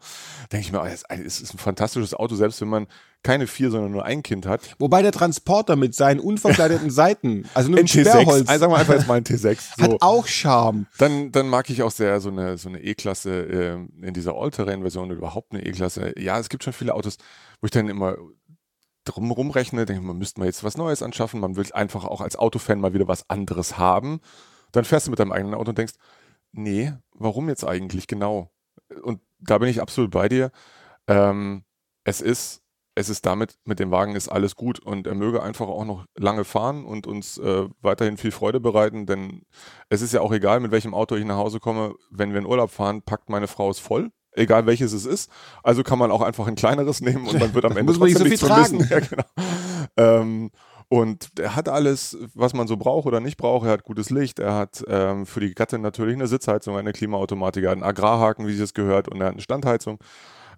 denke 0.51 0.65
ich 0.65 0.71
mir, 0.73 0.83
es 0.85 1.03
es 1.07 1.39
ist 1.39 1.53
ein 1.53 1.59
fantastisches 1.59 2.13
Auto, 2.13 2.35
selbst 2.35 2.59
wenn 2.59 2.67
man 2.67 2.87
keine 3.23 3.47
vier, 3.47 3.69
sondern 3.71 3.91
nur 3.91 4.05
ein 4.05 4.23
Kind 4.23 4.45
hat. 4.45 4.75
Wobei 4.79 5.01
der 5.01 5.11
Transporter 5.11 5.75
mit 5.75 5.95
seinen 5.95 6.19
unverkleideten 6.19 6.89
Seiten, 6.89 7.45
also 7.53 7.69
nur 7.69 7.79
Ein 7.79 7.83
mit 7.83 7.91
T6, 7.91 8.09
Sperrholz, 8.09 8.49
also 8.49 8.59
sagen 8.59 8.73
wir 8.73 8.77
einfach 8.77 8.93
jetzt 8.93 9.07
mal 9.07 9.15
ein 9.15 9.23
T6. 9.23 9.57
So. 9.77 9.83
hat 9.83 10.01
auch 10.01 10.27
Charme. 10.27 10.87
Dann, 10.97 11.31
dann 11.31 11.47
mag 11.47 11.69
ich 11.69 11.83
auch 11.83 11.91
sehr 11.91 12.19
so 12.19 12.29
eine, 12.29 12.57
so 12.57 12.69
eine 12.69 12.81
E-Klasse 12.81 13.31
äh, 13.31 14.05
in 14.05 14.13
dieser 14.13 14.35
All-Terrain-Version 14.35 15.07
oder 15.07 15.15
überhaupt 15.15 15.53
eine 15.53 15.65
E-Klasse. 15.65 16.13
Ja, 16.19 16.39
es 16.39 16.49
gibt 16.49 16.63
schon 16.63 16.73
viele 16.73 16.93
Autos, 16.93 17.17
wo 17.61 17.65
ich 17.65 17.71
dann 17.71 17.89
immer 17.89 18.17
drum 19.05 19.31
rumrechne, 19.31 19.85
denke 19.85 20.03
man 20.03 20.17
müsste 20.17 20.39
mal 20.39 20.45
jetzt 20.45 20.63
was 20.63 20.77
Neues 20.77 21.01
anschaffen. 21.01 21.39
Man 21.39 21.55
will 21.55 21.65
einfach 21.73 22.05
auch 22.05 22.21
als 22.21 22.35
Autofan 22.35 22.79
mal 22.79 22.93
wieder 22.93 23.07
was 23.07 23.29
anderes 23.29 23.77
haben. 23.77 24.21
Dann 24.71 24.85
fährst 24.85 25.07
du 25.07 25.11
mit 25.11 25.19
deinem 25.19 25.31
eigenen 25.31 25.55
Auto 25.55 25.69
und 25.69 25.77
denkst, 25.77 25.93
nee, 26.51 26.93
warum 27.13 27.49
jetzt 27.49 27.65
eigentlich 27.65 28.07
genau? 28.07 28.51
Und 29.03 29.21
da 29.39 29.57
bin 29.57 29.69
ich 29.69 29.81
absolut 29.81 30.11
bei 30.11 30.29
dir. 30.29 30.51
Ähm, 31.07 31.63
es 32.03 32.21
ist, 32.21 32.60
es 32.95 33.09
ist 33.09 33.25
damit, 33.25 33.57
mit 33.63 33.79
dem 33.79 33.91
Wagen 33.91 34.15
ist 34.15 34.27
alles 34.27 34.55
gut 34.55 34.79
und 34.79 35.07
er 35.07 35.15
möge 35.15 35.41
einfach 35.41 35.67
auch 35.67 35.85
noch 35.85 36.05
lange 36.15 36.43
fahren 36.43 36.85
und 36.85 37.07
uns 37.07 37.37
äh, 37.37 37.67
weiterhin 37.81 38.17
viel 38.17 38.31
Freude 38.31 38.59
bereiten, 38.59 39.05
denn 39.05 39.43
es 39.89 40.01
ist 40.01 40.13
ja 40.13 40.21
auch 40.21 40.31
egal, 40.31 40.59
mit 40.59 40.71
welchem 40.71 40.93
Auto 40.93 41.15
ich 41.15 41.25
nach 41.25 41.37
Hause 41.37 41.59
komme. 41.59 41.95
Wenn 42.09 42.31
wir 42.31 42.39
in 42.39 42.45
Urlaub 42.45 42.69
fahren, 42.69 43.01
packt 43.01 43.29
meine 43.29 43.47
Frau 43.47 43.69
es 43.69 43.79
voll. 43.79 44.11
Egal 44.33 44.65
welches 44.65 44.93
es 44.93 45.05
ist. 45.05 45.29
Also 45.61 45.83
kann 45.83 45.99
man 45.99 46.09
auch 46.09 46.21
einfach 46.21 46.47
ein 46.47 46.55
kleineres 46.55 47.01
nehmen 47.01 47.27
und 47.27 47.39
man 47.39 47.53
wird 47.53 47.65
am 47.65 47.75
Ende 47.77 47.93
man 47.93 48.07
nicht 48.07 48.17
trotzdem 48.17 48.39
so 48.39 48.45
viel 48.45 48.59
nichts 48.59 48.69
vermissen. 48.69 48.87
Ja, 48.89 48.99
genau. 48.99 49.23
ähm, 49.97 50.51
und 50.87 51.39
er 51.39 51.55
hat 51.55 51.69
alles, 51.69 52.17
was 52.33 52.53
man 52.53 52.67
so 52.67 52.75
braucht 52.75 53.07
oder 53.07 53.21
nicht 53.21 53.37
braucht. 53.37 53.65
Er 53.65 53.71
hat 53.71 53.83
gutes 53.83 54.09
Licht, 54.09 54.39
er 54.39 54.55
hat 54.55 54.83
ähm, 54.89 55.25
für 55.25 55.39
die 55.39 55.53
Gattin 55.53 55.79
natürlich 55.79 56.15
eine 56.15 56.27
Sitzheizung, 56.27 56.77
eine 56.77 56.91
Klimaautomatik, 56.91 57.63
er 57.63 57.69
hat 57.69 57.77
einen 57.77 57.83
Agrarhaken, 57.83 58.45
wie 58.45 58.59
es 58.59 58.73
gehört, 58.73 59.07
und 59.07 59.21
er 59.21 59.27
hat 59.27 59.33
eine 59.33 59.41
Standheizung. 59.41 59.99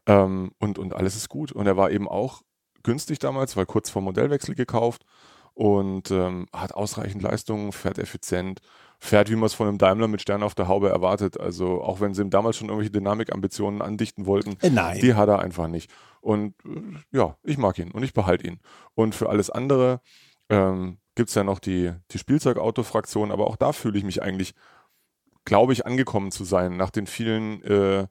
Ähm, 0.05 0.51
und, 0.59 0.79
und 0.79 0.93
alles 0.93 1.15
ist 1.15 1.29
gut. 1.29 1.51
Und 1.51 1.67
er 1.67 1.77
war 1.77 1.91
eben 1.91 2.07
auch 2.07 2.41
günstig 2.83 3.19
damals, 3.19 3.55
weil 3.55 3.65
kurz 3.65 3.89
vor 3.89 4.01
Modellwechsel 4.01 4.55
gekauft 4.55 5.05
und 5.53 6.11
ähm, 6.11 6.47
hat 6.51 6.73
ausreichend 6.73 7.21
Leistung, 7.21 7.71
fährt 7.71 7.99
effizient, 7.99 8.59
fährt, 8.99 9.29
wie 9.29 9.35
man 9.35 9.45
es 9.45 9.53
von 9.53 9.67
einem 9.67 9.77
Daimler 9.77 10.07
mit 10.07 10.21
Stern 10.21 10.43
auf 10.43 10.55
der 10.55 10.67
Haube 10.67 10.89
erwartet. 10.89 11.39
Also 11.39 11.81
auch 11.81 12.01
wenn 12.01 12.13
sie 12.13 12.21
ihm 12.21 12.29
damals 12.29 12.57
schon 12.57 12.69
irgendwelche 12.69 12.91
Dynamikambitionen 12.91 13.81
andichten 13.81 14.25
wollten, 14.25 14.57
äh, 14.61 14.69
Nein. 14.69 14.99
die 14.99 15.13
hat 15.13 15.29
er 15.29 15.39
einfach 15.39 15.67
nicht. 15.67 15.91
Und 16.21 16.55
äh, 16.65 17.17
ja, 17.17 17.37
ich 17.43 17.57
mag 17.57 17.77
ihn 17.79 17.91
und 17.91 18.03
ich 18.03 18.13
behalte 18.13 18.47
ihn. 18.47 18.59
Und 18.95 19.13
für 19.13 19.29
alles 19.29 19.49
andere 19.49 20.01
ähm, 20.49 20.97
gibt 21.15 21.29
es 21.29 21.35
ja 21.35 21.43
noch 21.43 21.59
die, 21.59 21.91
die 22.11 22.17
Spielzeugauto-Fraktion, 22.17 23.31
aber 23.31 23.47
auch 23.47 23.55
da 23.55 23.73
fühle 23.73 23.97
ich 23.97 24.03
mich 24.03 24.23
eigentlich, 24.23 24.55
glaube 25.45 25.73
ich, 25.73 25.85
angekommen 25.85 26.31
zu 26.31 26.43
sein, 26.43 26.77
nach 26.77 26.89
den 26.89 27.05
vielen 27.05 27.61
äh, 27.63 28.07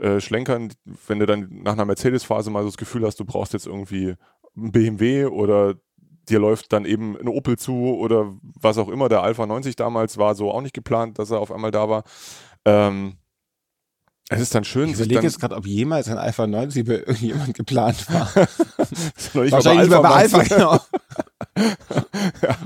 äh, 0.00 0.20
Schlenkern, 0.20 0.72
wenn 1.06 1.18
du 1.18 1.26
dann 1.26 1.48
nach 1.62 1.72
einer 1.72 1.84
Mercedes-Phase 1.84 2.50
mal 2.50 2.62
so 2.62 2.68
das 2.68 2.76
Gefühl 2.76 3.04
hast, 3.06 3.20
du 3.20 3.24
brauchst 3.24 3.52
jetzt 3.52 3.66
irgendwie 3.66 4.14
ein 4.56 4.72
BMW 4.72 5.26
oder 5.26 5.74
dir 6.28 6.38
läuft 6.38 6.72
dann 6.72 6.84
eben 6.84 7.18
ein 7.18 7.28
Opel 7.28 7.58
zu 7.58 7.74
oder 7.96 8.32
was 8.40 8.78
auch 8.78 8.88
immer. 8.88 9.08
Der 9.08 9.22
Alpha 9.22 9.46
90 9.46 9.76
damals 9.76 10.16
war 10.16 10.34
so 10.34 10.50
auch 10.50 10.62
nicht 10.62 10.74
geplant, 10.74 11.18
dass 11.18 11.30
er 11.30 11.40
auf 11.40 11.52
einmal 11.52 11.70
da 11.70 11.88
war. 11.88 12.04
Ähm, 12.64 13.16
es 14.28 14.40
ist 14.40 14.54
dann 14.54 14.64
schön. 14.64 14.90
Ich 14.90 14.94
überlege 14.94 15.22
jetzt 15.22 15.40
gerade, 15.40 15.56
ob 15.56 15.66
jemals 15.66 16.08
ein 16.08 16.16
Alpha 16.16 16.46
90 16.46 16.86
bei 16.86 16.94
irgendjemand 16.94 17.54
geplant 17.54 18.08
war. 18.10 18.32
Wahrscheinlich 19.34 19.90
bei 19.90 19.96
Alpha, 19.96 20.38
Alpha 20.38 20.42
genau. 20.44 20.78
ja, 22.42 22.56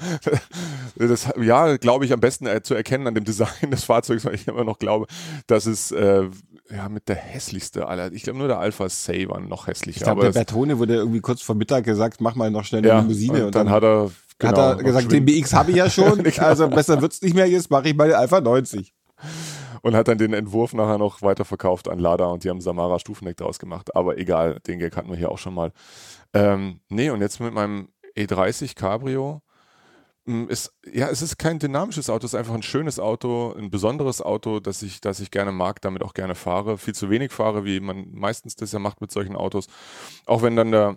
das, 1.06 1.28
ja 1.40 1.76
glaube 1.76 2.04
ich, 2.04 2.12
am 2.12 2.20
besten 2.20 2.46
äh, 2.46 2.62
zu 2.62 2.74
erkennen 2.74 3.06
an 3.06 3.14
dem 3.14 3.24
Design 3.24 3.70
des 3.70 3.84
Fahrzeugs, 3.84 4.24
weil 4.24 4.34
ich 4.34 4.46
immer 4.46 4.64
noch 4.64 4.78
glaube, 4.78 5.06
dass 5.46 5.66
es 5.66 5.92
äh, 5.92 6.28
ja 6.70 6.88
mit 6.88 7.08
der 7.08 7.16
hässlichste 7.16 7.86
aller. 7.88 8.12
Ich 8.12 8.22
glaube 8.22 8.38
nur 8.38 8.48
der 8.48 8.58
Alpha 8.58 8.88
Say 8.88 9.28
war 9.28 9.40
noch 9.40 9.66
hässlicher. 9.66 9.98
Ich 9.98 10.04
glaube, 10.04 10.22
der 10.22 10.32
Bertone 10.32 10.78
wurde 10.78 10.94
irgendwie 10.94 11.20
kurz 11.20 11.42
vor 11.42 11.54
Mittag 11.54 11.84
gesagt, 11.84 12.20
mach 12.20 12.34
mal 12.34 12.50
noch 12.50 12.64
schnell 12.64 12.80
eine 12.80 12.88
ja, 12.88 13.00
Limousine. 13.00 13.38
Und, 13.38 13.46
und 13.46 13.54
dann, 13.54 13.66
dann, 13.66 13.74
hat 13.74 13.84
er 13.84 14.10
genau, 14.38 14.56
hat 14.56 14.78
er 14.78 14.84
gesagt, 14.84 15.12
den 15.12 15.24
BX 15.24 15.52
habe 15.52 15.70
ich 15.70 15.76
ja 15.76 15.90
schon, 15.90 16.22
genau. 16.22 16.42
also 16.42 16.68
besser 16.68 17.00
wird 17.00 17.12
es 17.12 17.22
nicht 17.22 17.34
mehr, 17.34 17.48
jetzt 17.48 17.70
mache 17.70 17.88
ich 17.88 17.96
mal 17.96 18.08
den 18.08 18.16
Alpha 18.16 18.40
90 18.40 18.92
und 19.84 19.94
hat 19.94 20.08
dann 20.08 20.16
den 20.16 20.32
Entwurf 20.32 20.72
nachher 20.72 20.96
noch 20.96 21.20
weiterverkauft 21.20 21.90
an 21.90 21.98
Lada 21.98 22.24
und 22.24 22.42
die 22.42 22.48
haben 22.48 22.62
Samara 22.62 22.98
Stufendeck 22.98 23.36
draus 23.36 23.58
gemacht. 23.58 23.94
Aber 23.94 24.16
egal, 24.16 24.58
den 24.66 24.78
Gag 24.78 24.96
hatten 24.96 25.10
wir 25.10 25.16
hier 25.16 25.30
auch 25.30 25.36
schon 25.36 25.52
mal. 25.52 25.72
Ähm, 26.32 26.80
nee, 26.88 27.10
und 27.10 27.20
jetzt 27.20 27.38
mit 27.38 27.52
meinem 27.52 27.88
E30 28.16 28.74
Cabrio 28.74 29.42
ist, 30.48 30.72
ja, 30.90 31.08
es 31.08 31.20
ist 31.20 31.38
kein 31.38 31.58
dynamisches 31.58 32.08
Auto, 32.08 32.24
es 32.24 32.32
ist 32.32 32.38
einfach 32.38 32.54
ein 32.54 32.62
schönes 32.62 32.98
Auto, 32.98 33.52
ein 33.58 33.70
besonderes 33.70 34.22
Auto, 34.22 34.58
das 34.58 34.82
ich, 34.82 35.02
das 35.02 35.20
ich 35.20 35.30
gerne 35.30 35.52
mag, 35.52 35.82
damit 35.82 36.02
auch 36.02 36.14
gerne 36.14 36.34
fahre. 36.34 36.78
Viel 36.78 36.94
zu 36.94 37.10
wenig 37.10 37.30
fahre, 37.30 37.66
wie 37.66 37.78
man 37.80 38.10
meistens 38.12 38.56
das 38.56 38.72
ja 38.72 38.78
macht 38.78 39.02
mit 39.02 39.10
solchen 39.10 39.36
Autos. 39.36 39.66
Auch 40.24 40.42
wenn 40.42 40.56
dann 40.56 40.70
der 40.70 40.96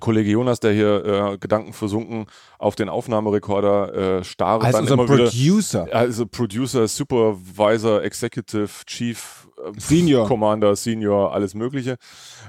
Kollege 0.00 0.30
Jonas, 0.30 0.58
der 0.58 0.72
hier 0.72 1.04
äh, 1.04 1.38
Gedanken 1.38 1.72
versunken 1.72 2.26
auf 2.58 2.74
den 2.74 2.88
Aufnahmerekorder 2.88 4.18
äh, 4.18 4.24
starrt. 4.24 4.64
Also 4.64 4.78
dann 4.78 4.88
immer 4.88 5.06
Producer. 5.06 5.86
Wieder, 5.86 5.96
also 5.96 6.26
Producer, 6.26 6.88
Supervisor, 6.88 8.02
Executive, 8.02 8.68
Chief, 8.86 9.48
äh, 9.64 9.78
Senior. 9.78 10.26
Commander, 10.26 10.74
Senior, 10.74 11.32
alles 11.32 11.54
Mögliche. 11.54 11.98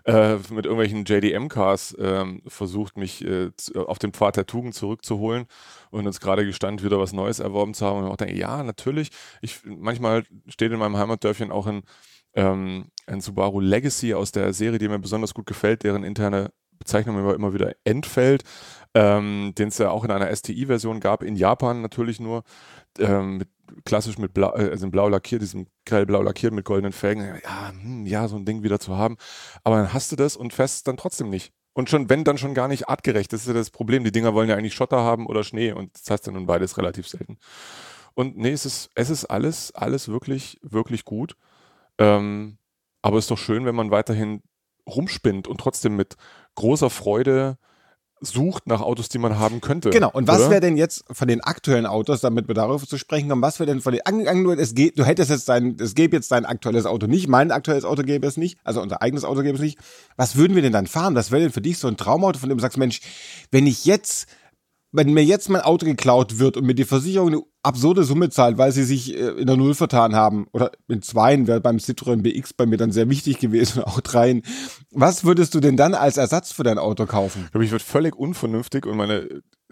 Äh, 0.03 0.37
mit 0.49 0.65
irgendwelchen 0.65 1.05
JDM-Cars 1.05 1.93
äh, 1.93 2.25
versucht, 2.47 2.97
mich 2.97 3.23
äh, 3.23 3.51
auf 3.75 3.99
den 3.99 4.13
Pfad 4.13 4.37
der 4.37 4.47
Tugend 4.47 4.73
zurückzuholen 4.73 5.45
und 5.91 6.07
uns 6.07 6.19
gerade 6.19 6.43
gestand, 6.43 6.83
wieder 6.83 6.99
was 6.99 7.13
Neues 7.13 7.39
erworben 7.39 7.75
zu 7.75 7.85
haben. 7.85 7.99
Und 7.99 8.05
ich 8.05 8.11
auch 8.11 8.17
denke, 8.17 8.35
ja, 8.35 8.63
natürlich. 8.63 9.09
Ich, 9.41 9.59
manchmal 9.63 10.23
steht 10.47 10.71
in 10.71 10.79
meinem 10.79 10.97
Heimatdörfchen 10.97 11.51
auch 11.51 11.67
ein, 11.67 11.83
ähm, 12.33 12.85
ein 13.05 13.21
Subaru 13.21 13.59
Legacy 13.59 14.15
aus 14.15 14.31
der 14.31 14.53
Serie, 14.53 14.79
die 14.79 14.87
mir 14.87 14.97
besonders 14.97 15.35
gut 15.35 15.45
gefällt, 15.45 15.83
deren 15.83 16.03
interne 16.03 16.51
Bezeichnung 16.77 17.17
immer, 17.17 17.35
immer 17.35 17.53
wieder 17.53 17.73
entfällt, 17.83 18.43
ähm, 18.93 19.53
den 19.57 19.69
es 19.69 19.77
ja 19.77 19.89
auch 19.89 20.03
in 20.03 20.11
einer 20.11 20.33
STI-Version 20.33 20.99
gab, 20.99 21.23
in 21.23 21.35
Japan 21.35 21.81
natürlich 21.81 22.19
nur, 22.19 22.43
ähm, 22.99 23.37
mit, 23.37 23.49
klassisch 23.85 24.17
mit 24.17 24.33
blau, 24.33 24.53
äh, 24.55 24.69
also 24.69 24.85
in 24.85 24.91
blau 24.91 25.09
lackiert, 25.09 25.41
diesem 25.41 25.67
grellblau 25.85 26.21
lackiert 26.21 26.53
mit 26.53 26.65
goldenen 26.65 26.93
Felgen. 26.93 27.39
Ja, 27.43 27.69
hm, 27.69 28.05
ja, 28.05 28.27
so 28.27 28.37
ein 28.37 28.45
Ding 28.45 28.63
wieder 28.63 28.79
zu 28.79 28.97
haben. 28.97 29.17
Aber 29.63 29.77
dann 29.77 29.93
hast 29.93 30.11
du 30.11 30.15
das 30.15 30.35
und 30.35 30.53
fährst 30.53 30.87
dann 30.87 30.97
trotzdem 30.97 31.29
nicht. 31.29 31.53
Und 31.73 31.89
schon, 31.89 32.09
wenn, 32.09 32.23
dann 32.23 32.39
schon 32.39 32.55
gar 32.55 32.67
nicht 32.67 32.89
artgerecht. 32.89 33.31
Das 33.31 33.41
ist 33.41 33.47
ja 33.47 33.53
das 33.53 33.69
Problem. 33.69 34.03
Die 34.03 34.11
Dinger 34.11 34.33
wollen 34.33 34.49
ja 34.49 34.55
eigentlich 34.55 34.73
Schotter 34.73 34.97
haben 34.97 35.27
oder 35.27 35.43
Schnee 35.43 35.73
und 35.73 35.93
das 35.93 36.09
heißt 36.09 36.25
ja 36.25 36.33
nun 36.33 36.47
beides 36.47 36.77
relativ 36.77 37.07
selten. 37.07 37.37
Und 38.15 38.35
nee, 38.35 38.51
es 38.51 38.65
ist, 38.65 38.89
es 38.95 39.11
ist 39.11 39.25
alles, 39.25 39.75
alles 39.75 40.07
wirklich, 40.07 40.59
wirklich 40.63 41.05
gut. 41.05 41.35
Ähm, 41.99 42.57
aber 43.03 43.19
es 43.19 43.25
ist 43.25 43.31
doch 43.31 43.37
schön, 43.37 43.65
wenn 43.65 43.75
man 43.75 43.91
weiterhin 43.91 44.41
rumspinnt 44.87 45.47
und 45.47 45.59
trotzdem 45.59 45.95
mit 45.95 46.15
großer 46.57 46.89
Freude 46.89 47.57
sucht 48.19 48.65
nach 48.65 48.81
Autos, 48.81 49.09
die 49.09 49.19
man 49.19 49.37
haben 49.37 49.61
könnte. 49.61 49.91
Genau. 49.91 50.09
Und 50.11 50.27
was 50.27 50.49
wäre 50.49 50.59
denn 50.59 50.75
jetzt 50.75 51.05
von 51.11 51.27
den 51.27 51.41
aktuellen 51.41 51.85
Autos, 51.85 52.21
damit 52.21 52.47
wir 52.47 52.55
darauf 52.55 52.87
zu 52.87 52.97
sprechen 52.97 53.29
kommen, 53.29 53.43
was 53.43 53.59
wäre 53.59 53.67
denn 53.67 53.79
von 53.79 53.93
den 53.93 54.05
angegangen, 54.05 54.57
es 54.57 54.73
geht, 54.73 54.97
du 54.97 55.05
hättest 55.05 55.29
jetzt 55.29 55.47
dein, 55.49 55.77
es 55.79 55.93
gäbe 55.93 56.15
jetzt 56.15 56.31
dein 56.31 56.45
aktuelles 56.45 56.87
Auto 56.87 57.05
nicht, 57.05 57.27
mein 57.27 57.51
aktuelles 57.51 57.85
Auto 57.85 58.01
gäbe 58.01 58.25
es 58.25 58.35
nicht, 58.35 58.57
also 58.63 58.81
unser 58.81 59.03
eigenes 59.03 59.23
Auto 59.23 59.43
gäbe 59.43 59.55
es 59.55 59.61
nicht. 59.61 59.77
Was 60.15 60.35
würden 60.35 60.55
wir 60.55 60.63
denn 60.63 60.73
dann 60.73 60.87
fahren? 60.87 61.13
Was 61.13 61.31
wäre 61.31 61.43
denn 61.43 61.51
für 61.51 61.61
dich 61.61 61.77
so 61.77 61.87
ein 61.87 61.97
Traumauto, 61.97 62.39
von 62.39 62.49
dem 62.49 62.57
du 62.57 62.61
sagst, 62.63 62.79
Mensch, 62.79 63.01
wenn 63.51 63.67
ich 63.67 63.85
jetzt 63.85 64.27
wenn 64.91 65.13
mir 65.13 65.23
jetzt 65.23 65.49
mein 65.49 65.61
Auto 65.61 65.85
geklaut 65.85 66.39
wird 66.39 66.57
und 66.57 66.65
mir 66.65 66.73
die 66.73 66.85
Versicherung 66.85 67.27
eine 67.27 67.41
absurde 67.67 68.03
Summe 68.03 68.29
zahlt, 68.29 68.57
weil 68.57 68.71
sie 68.71 68.83
sich 68.83 69.13
äh, 69.13 69.29
in 69.29 69.45
der 69.45 69.57
Null 69.57 69.75
vertan 69.75 70.15
haben, 70.15 70.47
oder 70.53 70.71
in 70.87 71.01
Zweien 71.01 71.47
wäre 71.47 71.61
beim 71.61 71.77
Citroën 71.77 72.21
BX 72.21 72.53
bei 72.53 72.65
mir 72.65 72.77
dann 72.77 72.91
sehr 72.91 73.09
wichtig 73.09 73.39
gewesen, 73.39 73.83
auch 73.83 74.01
dreien. 74.01 74.41
Was 74.91 75.23
würdest 75.23 75.53
du 75.53 75.59
denn 75.59 75.77
dann 75.77 75.93
als 75.93 76.17
Ersatz 76.17 76.51
für 76.51 76.63
dein 76.63 76.79
Auto 76.79 77.05
kaufen? 77.05 77.43
Ich 77.45 77.51
glaube, 77.51 77.65
ich 77.65 77.71
würde 77.71 77.83
völlig 77.83 78.15
unvernünftig 78.15 78.85
und 78.85 78.97
meine, 78.97 79.27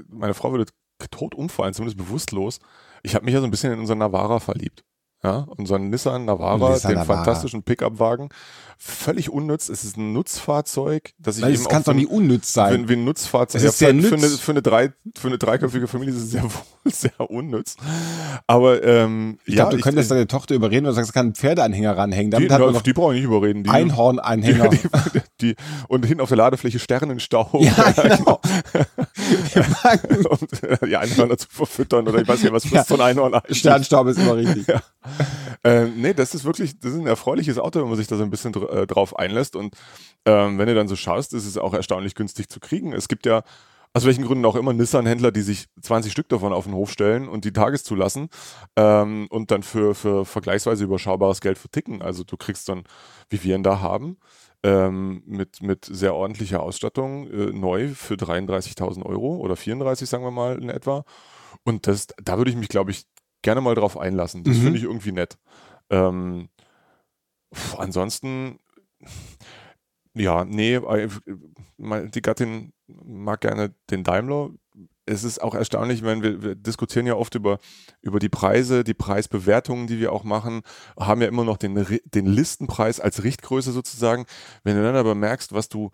meine 0.07 0.33
Frau 0.33 0.51
würde 0.51 0.65
tot 1.11 1.35
umfallen, 1.35 1.73
zumindest 1.73 1.97
bewusstlos. 1.97 2.59
Ich 3.03 3.15
habe 3.15 3.25
mich 3.25 3.33
ja 3.33 3.39
so 3.39 3.45
ein 3.45 3.51
bisschen 3.51 3.73
in 3.73 3.79
unseren 3.79 3.99
Navara 3.99 4.39
verliebt. 4.39 4.83
Ja, 5.25 5.47
unseren 5.57 5.89
Nissan 5.89 6.25
Navara, 6.25 6.69
Nissan 6.69 6.91
den 6.91 6.99
Navara. 6.99 7.23
fantastischen 7.23 7.63
Pickup-Wagen. 7.63 8.29
Völlig 8.77 9.29
unnütz. 9.29 9.69
Es 9.69 9.83
ist 9.83 9.97
ein 9.97 10.13
Nutzfahrzeug, 10.13 11.13
das 11.17 11.37
ich 11.37 11.43
Weil 11.43 11.53
eben 11.53 11.61
es 11.61 11.69
kann 11.69 11.83
doch 11.83 11.93
nie 11.93 12.05
unnütz 12.05 12.51
sein. 12.53 12.83
Wie, 12.83 12.89
wie 12.89 12.93
ein 12.93 13.05
Nutzfahrzeug. 13.05 13.61
Es 13.61 13.73
ist 13.73 13.81
ja, 13.81 13.87
für, 13.87 14.01
für, 14.01 14.15
eine, 14.15 14.27
für, 14.27 14.51
eine 14.51 14.61
drei, 14.61 14.93
für 15.17 15.27
eine 15.27 15.37
dreiköpfige 15.37 15.87
Familie 15.87 16.13
ist 16.13 16.21
es 16.21 16.31
sehr 16.31 16.43
wohl 16.83 16.91
sehr 16.91 17.19
unnütz. 17.19 17.77
Aber 18.47 18.83
ähm, 18.83 19.39
ich 19.45 19.55
ja, 19.55 19.63
glaube, 19.63 19.77
du 19.77 19.81
könntest 19.81 20.11
deine 20.11 20.27
Tochter 20.27 20.55
überreden 20.55 20.85
und 20.85 20.93
sagst, 20.93 21.13
kann 21.13 21.27
einen 21.27 21.35
Pferdeanhänger 21.35 21.97
ranhängen. 21.97 22.31
Damit 22.31 22.51
die, 22.51 22.53
hat 22.53 22.85
die 22.85 22.93
brauche 22.93 23.15
ich 23.15 23.21
nicht 23.21 23.27
überreden. 23.27 23.63
Die, 23.63 23.69
Einhornanhänger. 23.69 24.69
Die, 24.75 25.21
die, 25.41 25.55
und 25.87 26.05
hinten 26.05 26.21
auf 26.21 26.29
der 26.29 26.37
Ladefläche 26.37 26.79
Sternenstau. 26.79 27.49
Ja, 27.59 27.91
genau. 27.91 28.39
und 30.29 30.63
äh, 30.63 30.77
die 30.85 30.97
Einhörner 30.97 31.37
zu 31.37 31.47
verfüttern 31.49 32.07
oder 32.07 32.21
ich 32.21 32.27
weiß 32.27 32.41
nicht, 32.43 32.51
was 32.51 32.63
frisst 32.63 32.75
ja. 32.75 32.83
so 32.83 32.95
ein 32.95 33.01
Einhorn 33.01 33.33
eigentlich. 33.33 33.59
Sternstaub 33.59 34.07
ist 34.07 34.19
immer 34.19 34.35
richtig. 34.35 34.67
Ja. 34.67 34.81
Ähm, 35.63 35.93
nee, 35.95 36.13
das 36.13 36.35
ist 36.35 36.43
wirklich, 36.43 36.79
das 36.79 36.93
ist 36.93 36.99
ein 36.99 37.07
erfreuliches 37.07 37.57
Auto, 37.57 37.81
wenn 37.81 37.87
man 37.87 37.97
sich 37.97 38.05
da 38.05 38.17
so 38.17 38.23
ein 38.23 38.29
bisschen 38.29 38.51
dr 38.51 38.71
äh, 38.71 38.85
drauf 38.85 39.17
einlässt. 39.17 39.55
Und 39.55 39.75
ähm, 40.25 40.59
wenn 40.59 40.67
du 40.67 40.75
dann 40.75 40.87
so 40.87 40.95
schaust, 40.95 41.33
ist 41.33 41.47
es 41.47 41.57
auch 41.57 41.73
erstaunlich 41.73 42.13
günstig 42.13 42.49
zu 42.49 42.59
kriegen. 42.59 42.93
Es 42.93 43.07
gibt 43.07 43.25
ja 43.25 43.41
aus 43.95 44.05
welchen 44.05 44.25
Gründen 44.25 44.43
auch 44.43 44.57
immer 44.57 44.73
Nissan-Händler, 44.73 45.31
die 45.31 45.41
sich 45.41 45.67
20 45.81 46.11
Stück 46.11 46.27
davon 46.27 46.51
auf 46.51 46.65
den 46.65 46.73
Hof 46.73 46.91
stellen 46.91 47.29
und 47.29 47.45
die 47.45 47.53
tageszulassen 47.53 48.27
ähm, 48.75 49.27
und 49.29 49.51
dann 49.51 49.63
für, 49.63 49.95
für 49.95 50.25
vergleichsweise 50.25 50.83
überschaubares 50.83 51.39
Geld 51.39 51.57
verticken. 51.57 52.01
Also 52.01 52.25
du 52.25 52.35
kriegst 52.35 52.67
dann, 52.67 52.83
wie 53.29 53.41
wir 53.41 53.55
ihn 53.55 53.63
da 53.63 53.79
haben, 53.79 54.17
ähm, 54.63 55.23
mit, 55.25 55.61
mit 55.61 55.85
sehr 55.85 56.13
ordentlicher 56.13 56.61
Ausstattung 56.61 57.31
äh, 57.31 57.53
neu 57.53 57.87
für 57.89 58.15
33.000 58.15 59.05
Euro 59.05 59.37
oder 59.37 59.55
34, 59.55 60.09
sagen 60.09 60.25
wir 60.25 60.31
mal 60.31 60.61
in 60.61 60.69
etwa. 60.69 61.05
Und 61.63 61.87
das, 61.87 62.07
da 62.21 62.37
würde 62.37 62.51
ich 62.51 62.57
mich, 62.57 62.67
glaube 62.67 62.91
ich, 62.91 63.05
gerne 63.45 63.61
mal 63.61 63.75
drauf 63.75 63.97
einlassen. 63.97 64.43
Das 64.43 64.57
mhm. 64.57 64.61
finde 64.61 64.77
ich 64.79 64.83
irgendwie 64.83 65.11
nett. 65.11 65.37
Ähm, 65.91 66.49
pf, 67.53 67.75
ansonsten, 67.75 68.59
ja, 70.15 70.43
nee, 70.43 70.75
äh, 70.75 71.09
die 71.77 72.21
Gattin 72.21 72.73
mag 72.87 73.41
gerne 73.41 73.73
den 73.91 74.03
Daimler. 74.03 74.49
Es 75.05 75.23
ist 75.23 75.43
auch 75.43 75.53
erstaunlich, 75.53 76.03
wenn 76.03 76.23
wir, 76.23 76.41
wir 76.41 76.55
diskutieren 76.55 77.05
ja 77.05 77.13
oft 77.13 77.35
über, 77.35 77.59
über 78.01 78.17
die 78.17 78.29
Preise, 78.29 78.83
die 78.83 78.95
Preisbewertungen, 78.95 79.85
die 79.85 79.99
wir 79.99 80.11
auch 80.11 80.23
machen, 80.23 80.63
haben 80.99 81.21
ja 81.21 81.27
immer 81.27 81.43
noch 81.43 81.57
den, 81.57 81.85
den 82.03 82.25
Listenpreis 82.25 82.99
als 82.99 83.23
Richtgröße 83.23 83.71
sozusagen. 83.71 84.25
Wenn 84.63 84.75
du 84.75 84.81
dann 84.81 84.95
aber 84.95 85.13
merkst, 85.13 85.53
was 85.53 85.69
du 85.69 85.91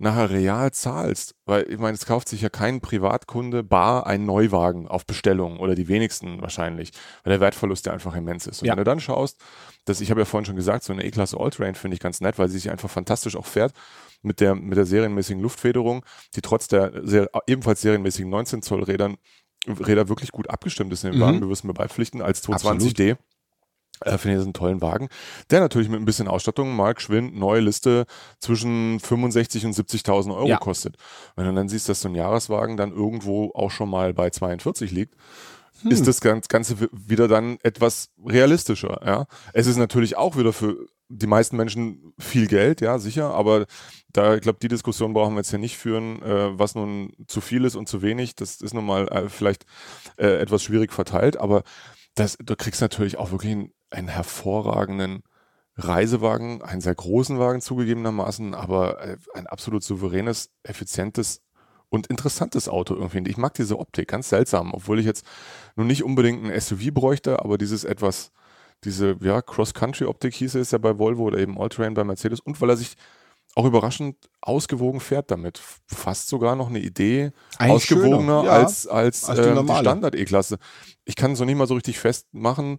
nachher 0.00 0.30
real 0.30 0.72
zahlst, 0.72 1.34
weil 1.44 1.70
ich 1.70 1.78
meine, 1.78 1.94
es 1.94 2.06
kauft 2.06 2.28
sich 2.28 2.40
ja 2.40 2.48
kein 2.48 2.80
Privatkunde 2.80 3.62
bar 3.62 4.06
einen 4.06 4.24
Neuwagen 4.24 4.88
auf 4.88 5.04
Bestellung 5.04 5.58
oder 5.58 5.74
die 5.74 5.88
wenigsten 5.88 6.40
wahrscheinlich, 6.40 6.92
weil 7.22 7.32
der 7.32 7.40
Wertverlust 7.40 7.86
ja 7.86 7.92
einfach 7.92 8.16
immens 8.16 8.46
ist. 8.46 8.62
Und 8.62 8.68
ja. 8.68 8.72
wenn 8.72 8.78
du 8.78 8.84
dann 8.84 9.00
schaust, 9.00 9.40
dass 9.84 10.00
ich 10.00 10.10
habe 10.10 10.20
ja 10.20 10.24
vorhin 10.24 10.46
schon 10.46 10.56
gesagt, 10.56 10.84
so 10.84 10.92
eine 10.92 11.04
E-Klasse 11.04 11.38
Allterrain 11.38 11.74
finde 11.74 11.96
ich 11.96 12.00
ganz 12.00 12.20
nett, 12.20 12.38
weil 12.38 12.48
sie 12.48 12.58
sich 12.58 12.70
einfach 12.70 12.88
fantastisch 12.88 13.36
auch 13.36 13.46
fährt 13.46 13.74
mit 14.22 14.40
der 14.40 14.54
mit 14.54 14.76
der 14.76 14.86
serienmäßigen 14.86 15.42
Luftfederung, 15.42 16.04
die 16.34 16.40
trotz 16.40 16.68
der 16.68 17.06
sehr, 17.06 17.28
ebenfalls 17.46 17.82
serienmäßigen 17.82 18.30
19 18.30 18.62
Zoll 18.62 18.82
Rädern 18.82 19.16
Räder 19.66 20.08
wirklich 20.08 20.32
gut 20.32 20.48
abgestimmt 20.48 20.92
ist 20.92 21.04
in 21.04 21.12
dem 21.12 21.18
mhm. 21.18 21.24
Wagen. 21.24 21.40
Wir 21.40 21.46
müssen 21.46 21.66
mir 21.66 21.74
beipflichten 21.74 22.22
als 22.22 22.42
220D. 22.42 23.18
Äh, 24.00 24.16
finde 24.16 24.34
ich 24.34 24.38
das 24.38 24.46
einen 24.46 24.54
tollen 24.54 24.80
Wagen, 24.80 25.08
der 25.50 25.60
natürlich 25.60 25.88
mit 25.88 26.00
ein 26.00 26.06
bisschen 26.06 26.28
Ausstattung 26.28 26.74
mal 26.74 26.94
geschwind 26.94 27.36
neue 27.36 27.60
Liste 27.60 28.06
zwischen 28.38 28.98
65 29.00 29.66
und 29.66 29.74
70.000 29.74 30.34
Euro 30.34 30.48
ja. 30.48 30.56
kostet. 30.56 30.96
Wenn 31.36 31.46
du 31.46 31.52
dann 31.52 31.68
siehst, 31.68 31.88
dass 31.88 32.00
so 32.00 32.08
ein 32.08 32.14
Jahreswagen 32.14 32.76
dann 32.76 32.92
irgendwo 32.92 33.50
auch 33.54 33.70
schon 33.70 33.90
mal 33.90 34.14
bei 34.14 34.30
42 34.30 34.90
liegt, 34.90 35.14
hm. 35.82 35.90
ist 35.90 36.06
das 36.06 36.20
Ganze 36.20 36.76
wieder 36.92 37.28
dann 37.28 37.58
etwas 37.62 38.10
realistischer. 38.24 39.00
Ja, 39.04 39.26
es 39.52 39.66
ist 39.66 39.76
natürlich 39.76 40.16
auch 40.16 40.36
wieder 40.36 40.52
für 40.52 40.86
die 41.10 41.26
meisten 41.26 41.56
Menschen 41.56 42.14
viel 42.18 42.46
Geld, 42.46 42.80
ja 42.80 42.98
sicher, 42.98 43.34
aber 43.34 43.66
da 44.12 44.36
ich 44.36 44.42
glaube, 44.42 44.60
die 44.62 44.68
Diskussion 44.68 45.12
brauchen 45.12 45.34
wir 45.34 45.40
jetzt 45.40 45.50
hier 45.50 45.58
nicht 45.58 45.76
führen, 45.76 46.22
äh, 46.22 46.58
was 46.58 46.74
nun 46.74 47.12
zu 47.26 47.40
viel 47.40 47.64
ist 47.64 47.74
und 47.74 47.88
zu 47.88 48.00
wenig. 48.00 48.36
Das 48.36 48.60
ist 48.60 48.74
nun 48.74 48.86
mal 48.86 49.08
äh, 49.08 49.28
vielleicht 49.28 49.66
äh, 50.16 50.38
etwas 50.38 50.62
schwierig 50.62 50.92
verteilt, 50.92 51.36
aber 51.36 51.64
das, 52.20 52.36
du 52.38 52.54
kriegst 52.54 52.80
natürlich 52.80 53.16
auch 53.16 53.30
wirklich 53.30 53.52
einen, 53.52 53.72
einen 53.90 54.08
hervorragenden 54.08 55.22
Reisewagen, 55.76 56.62
einen 56.62 56.82
sehr 56.82 56.94
großen 56.94 57.38
Wagen 57.38 57.60
zugegebenermaßen, 57.60 58.54
aber 58.54 59.00
äh, 59.00 59.16
ein 59.34 59.46
absolut 59.46 59.82
souveränes, 59.82 60.50
effizientes 60.62 61.40
und 61.88 62.08
interessantes 62.08 62.68
Auto 62.68 62.94
irgendwie. 62.94 63.28
Ich 63.30 63.38
mag 63.38 63.54
diese 63.54 63.78
Optik, 63.78 64.08
ganz 64.08 64.28
seltsam, 64.28 64.74
obwohl 64.74 65.00
ich 65.00 65.06
jetzt 65.06 65.24
nun 65.76 65.86
nicht 65.86 66.04
unbedingt 66.04 66.44
ein 66.44 66.60
SUV 66.60 66.92
bräuchte, 66.92 67.40
aber 67.40 67.56
dieses 67.56 67.84
etwas, 67.84 68.32
diese 68.84 69.16
ja, 69.20 69.40
Cross-Country-Optik 69.40 70.34
hieß 70.34 70.56
es 70.56 70.70
ja 70.72 70.78
bei 70.78 70.98
Volvo 70.98 71.24
oder 71.24 71.38
eben 71.38 71.58
All-Terrain 71.58 71.94
bei 71.94 72.04
Mercedes 72.04 72.40
und 72.40 72.60
weil 72.60 72.70
er 72.70 72.76
sich 72.76 72.96
auch 73.54 73.64
überraschend 73.64 74.16
ausgewogen 74.40 75.00
fährt 75.00 75.30
damit. 75.30 75.60
Fast 75.86 76.28
sogar 76.28 76.56
noch 76.56 76.68
eine 76.68 76.78
Idee 76.78 77.32
Eigentlich 77.58 77.92
ausgewogener 77.92 78.44
ja, 78.44 78.50
als, 78.50 78.86
als, 78.86 79.24
als 79.24 79.40
die, 79.40 79.46
ähm, 79.46 79.66
die 79.66 79.72
Standard-E-Klasse. 79.72 80.58
Ich 81.04 81.16
kann 81.16 81.32
es 81.32 81.40
noch 81.40 81.46
nicht 81.46 81.56
mal 81.56 81.66
so 81.66 81.74
richtig 81.74 81.98
festmachen, 81.98 82.78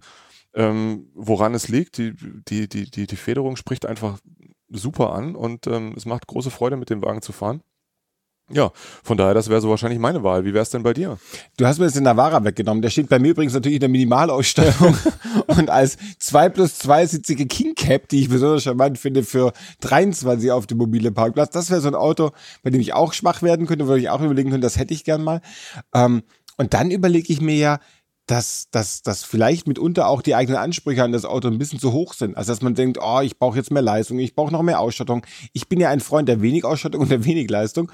ähm, 0.53 1.09
woran 1.13 1.53
es 1.53 1.67
liegt. 1.67 1.97
Die, 1.97 2.13
die, 2.15 2.67
die, 2.67 2.89
die, 2.89 3.07
die 3.07 3.15
Federung 3.15 3.55
spricht 3.55 3.85
einfach 3.85 4.19
super 4.69 5.13
an 5.13 5.35
und 5.35 5.67
ähm, 5.67 5.93
es 5.95 6.05
macht 6.05 6.27
große 6.27 6.51
Freude, 6.51 6.77
mit 6.77 6.89
dem 6.89 7.03
Wagen 7.03 7.21
zu 7.21 7.33
fahren. 7.33 7.61
Ja, 8.53 8.71
von 9.03 9.17
daher, 9.17 9.33
das 9.33 9.49
wäre 9.49 9.61
so 9.61 9.69
wahrscheinlich 9.69 9.99
meine 9.99 10.23
Wahl. 10.23 10.43
Wie 10.45 10.53
wäre 10.53 10.63
es 10.63 10.69
denn 10.69 10.83
bei 10.83 10.93
dir? 10.93 11.17
Du 11.57 11.65
hast 11.65 11.79
mir 11.79 11.85
jetzt 11.85 11.95
den 11.95 12.03
Navara 12.03 12.43
weggenommen. 12.43 12.81
Der 12.81 12.89
steht 12.89 13.09
bei 13.09 13.19
mir 13.19 13.29
übrigens 13.29 13.53
natürlich 13.53 13.75
in 13.75 13.81
der 13.81 13.89
Minimalausstellung 13.89 14.97
und 15.47 15.69
als 15.69 15.97
2 16.19 16.49
plus 16.49 16.77
2 16.79 17.05
sitzige 17.05 17.45
King 17.45 17.75
Cap, 17.75 18.09
die 18.09 18.21
ich 18.21 18.29
besonders 18.29 18.63
charmant 18.63 18.97
finde, 18.97 19.23
für 19.23 19.53
23 19.81 20.51
auf 20.51 20.67
dem 20.67 20.77
mobile 20.79 21.11
Parkplatz. 21.11 21.51
Das 21.51 21.69
wäre 21.69 21.81
so 21.81 21.87
ein 21.87 21.95
Auto, 21.95 22.31
bei 22.63 22.69
dem 22.69 22.81
ich 22.81 22.93
auch 22.93 23.13
schwach 23.13 23.41
werden 23.41 23.67
könnte, 23.67 23.87
wo 23.87 23.93
ich 23.93 24.09
auch 24.09 24.21
überlegen 24.21 24.49
könnte, 24.49 24.65
das 24.65 24.77
hätte 24.77 24.93
ich 24.93 25.03
gern 25.03 25.23
mal. 25.23 25.41
Ähm, 25.93 26.23
und 26.57 26.73
dann 26.73 26.91
überlege 26.91 27.31
ich 27.31 27.41
mir 27.41 27.55
ja, 27.55 27.79
dass, 28.31 28.69
dass, 28.71 29.01
dass 29.01 29.23
vielleicht 29.23 29.67
mitunter 29.67 30.07
auch 30.07 30.21
die 30.21 30.35
eigenen 30.35 30.57
Ansprüche 30.57 31.03
an 31.03 31.11
das 31.11 31.25
Auto 31.25 31.49
ein 31.49 31.57
bisschen 31.57 31.79
zu 31.79 31.91
hoch 31.91 32.13
sind. 32.13 32.37
Also 32.37 32.53
dass 32.53 32.61
man 32.61 32.75
denkt, 32.75 32.97
oh, 33.01 33.19
ich 33.21 33.37
brauche 33.37 33.57
jetzt 33.57 33.71
mehr 33.71 33.81
Leistung, 33.81 34.19
ich 34.19 34.35
brauche 34.35 34.53
noch 34.53 34.61
mehr 34.61 34.79
Ausstattung. 34.79 35.25
Ich 35.53 35.67
bin 35.67 35.79
ja 35.79 35.89
ein 35.89 35.99
Freund 35.99 36.29
der 36.29 36.41
wenig 36.41 36.63
Ausstattung 36.63 37.01
und 37.01 37.11
der 37.11 37.25
wenig 37.25 37.49
Leistung. 37.49 37.91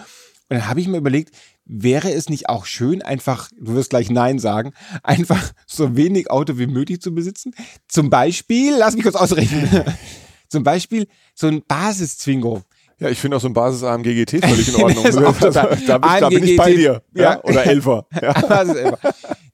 Und 0.50 0.58
dann 0.58 0.68
habe 0.68 0.80
ich 0.80 0.88
mir 0.88 0.98
überlegt, 0.98 1.36
wäre 1.66 2.12
es 2.12 2.30
nicht 2.30 2.48
auch 2.48 2.66
schön, 2.66 3.02
einfach, 3.02 3.50
du 3.60 3.74
wirst 3.74 3.90
gleich 3.90 4.10
Nein 4.10 4.40
sagen, 4.40 4.74
einfach 5.04 5.52
so 5.66 5.98
wenig 5.98 6.32
Auto 6.32 6.58
wie 6.58 6.68
möglich 6.68 7.02
zu 7.02 7.14
besitzen? 7.14 7.54
Zum 7.88 8.10
Beispiel, 8.10 8.74
lass 8.78 8.96
mich 8.96 9.04
kurz 9.04 9.16
ausrechnen, 9.16 9.70
zum 10.48 10.64
Beispiel 10.64 11.08
so 11.36 11.48
ein 11.48 11.64
Basiszwingo. 11.68 12.64
Ja, 13.00 13.10
ich 13.10 13.20
finde 13.20 13.38
auch 13.38 13.42
so 13.42 13.48
ein 13.48 13.54
Basis 13.54 13.84
AMG 13.84 14.16
GT 14.16 14.44
völlig 14.44 14.70
in 14.70 14.76
Ordnung. 14.84 15.04
da, 15.04 15.76
da, 15.76 16.20
da, 16.20 16.30
bin 16.30 16.44
ich 16.44 16.58
bei 16.58 16.74
dir. 16.74 17.04
Ja? 17.14 17.24
ja? 17.24 17.44
Oder 17.44 17.66
Elfer. 17.66 18.08
Ja. 18.22 18.98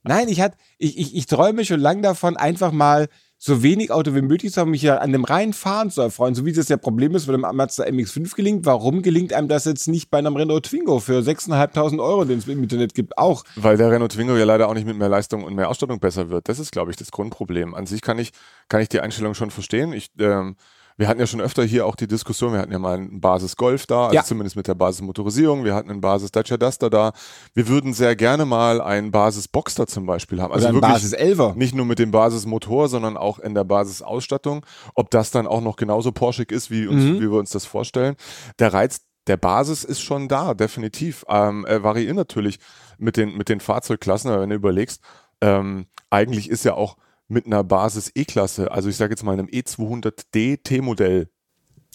Nein, 0.02 0.28
ich, 0.28 0.40
hat, 0.40 0.54
ich, 0.78 0.98
ich, 0.98 1.16
ich 1.16 1.26
träume 1.26 1.64
schon 1.64 1.80
lange 1.80 2.02
davon, 2.02 2.36
einfach 2.36 2.72
mal 2.72 3.08
so 3.38 3.62
wenig 3.62 3.90
Auto 3.90 4.14
wie 4.14 4.22
möglich 4.22 4.52
zu 4.52 4.60
haben, 4.60 4.70
mich 4.70 4.82
ja 4.82 4.98
an 4.98 5.12
dem 5.12 5.24
reinen 5.24 5.52
Fahren 5.52 5.90
zu 5.90 6.00
erfreuen, 6.00 6.34
so 6.34 6.44
wie 6.46 6.52
das 6.52 6.68
ja 6.68 6.76
Problem 6.76 7.14
ist, 7.14 7.28
wenn 7.28 7.40
dem 7.40 7.56
Mazda 7.56 7.84
MX-5 7.84 8.34
gelingt. 8.34 8.66
Warum 8.66 9.02
gelingt 9.02 9.32
einem 9.32 9.48
das 9.48 9.64
jetzt 9.64 9.86
nicht 9.86 10.10
bei 10.10 10.18
einem 10.18 10.36
Renault 10.36 10.66
Twingo 10.66 10.98
für 10.98 11.20
6.500 11.20 12.00
Euro, 12.00 12.24
den 12.24 12.38
es 12.38 12.48
im 12.48 12.62
Internet 12.62 12.94
gibt, 12.94 13.18
auch? 13.18 13.44
Weil 13.56 13.76
der 13.76 13.90
Renault 13.90 14.12
Twingo 14.12 14.36
ja 14.36 14.44
leider 14.44 14.68
auch 14.68 14.74
nicht 14.74 14.86
mit 14.86 14.96
mehr 14.96 15.08
Leistung 15.08 15.44
und 15.44 15.54
mehr 15.54 15.68
Ausstattung 15.68 16.00
besser 16.00 16.30
wird. 16.30 16.48
Das 16.48 16.58
ist, 16.58 16.72
glaube 16.72 16.90
ich, 16.90 16.96
das 16.96 17.10
Grundproblem. 17.10 17.74
An 17.74 17.86
sich 17.86 18.00
kann 18.00 18.18
ich, 18.18 18.32
kann 18.68 18.80
ich 18.80 18.88
die 18.88 19.00
Einstellung 19.00 19.34
schon 19.34 19.50
verstehen. 19.50 19.92
Ich, 19.92 20.10
ähm, 20.18 20.56
wir 20.96 21.08
hatten 21.08 21.18
ja 21.18 21.26
schon 21.26 21.40
öfter 21.40 21.64
hier 21.64 21.86
auch 21.86 21.96
die 21.96 22.06
Diskussion, 22.06 22.52
wir 22.52 22.60
hatten 22.60 22.72
ja 22.72 22.78
mal 22.78 22.96
einen 22.96 23.20
Basis 23.20 23.56
Golf 23.56 23.86
da, 23.86 24.04
also 24.04 24.14
ja. 24.14 24.24
zumindest 24.24 24.56
mit 24.56 24.68
der 24.68 24.74
Basismotorisierung, 24.74 25.64
wir 25.64 25.74
hatten 25.74 25.90
einen 25.90 26.00
Basis 26.00 26.30
Dacia 26.30 26.56
Duster 26.56 26.88
da. 26.88 27.12
Wir 27.52 27.68
würden 27.68 27.92
sehr 27.92 28.14
gerne 28.14 28.44
mal 28.44 28.80
einen 28.80 29.10
Basis 29.10 29.48
Boxster 29.48 29.86
zum 29.86 30.06
Beispiel 30.06 30.40
haben. 30.40 30.52
Also 30.52 30.68
Oder 30.68 30.74
einen 30.74 30.80
Basis 30.80 31.12
Elver. 31.12 31.54
Nicht 31.56 31.74
nur 31.74 31.84
mit 31.84 31.98
dem 31.98 32.10
Basismotor, 32.10 32.88
sondern 32.88 33.16
auch 33.16 33.38
in 33.38 33.54
der 33.54 33.64
Basisausstattung. 33.64 34.64
Ob 34.94 35.10
das 35.10 35.30
dann 35.30 35.46
auch 35.46 35.60
noch 35.60 35.76
genauso 35.76 36.12
porschig 36.12 36.52
ist, 36.52 36.70
wie, 36.70 36.86
uns, 36.86 37.02
mhm. 37.02 37.16
wie 37.16 37.30
wir 37.30 37.38
uns 37.38 37.50
das 37.50 37.64
vorstellen. 37.64 38.14
Der 38.58 38.72
Reiz 38.72 39.00
der 39.26 39.36
Basis 39.36 39.84
ist 39.84 40.00
schon 40.00 40.28
da, 40.28 40.54
definitiv. 40.54 41.24
Ähm, 41.28 41.64
er 41.64 41.82
variiert 41.82 42.14
natürlich 42.14 42.58
mit 42.98 43.16
den, 43.16 43.36
mit 43.36 43.48
den 43.48 43.60
Fahrzeugklassen, 43.60 44.30
aber 44.30 44.42
wenn 44.42 44.50
du 44.50 44.56
überlegst, 44.56 45.00
ähm, 45.40 45.86
eigentlich 46.10 46.50
ist 46.50 46.64
ja 46.64 46.74
auch 46.74 46.96
mit 47.28 47.46
einer 47.46 47.64
Basis 47.64 48.10
E-Klasse, 48.14 48.70
also 48.70 48.88
ich 48.88 48.96
sage 48.96 49.12
jetzt 49.12 49.22
mal 49.22 49.32
einem 49.32 49.46
E200D 49.46 50.62
T-Modell. 50.62 51.28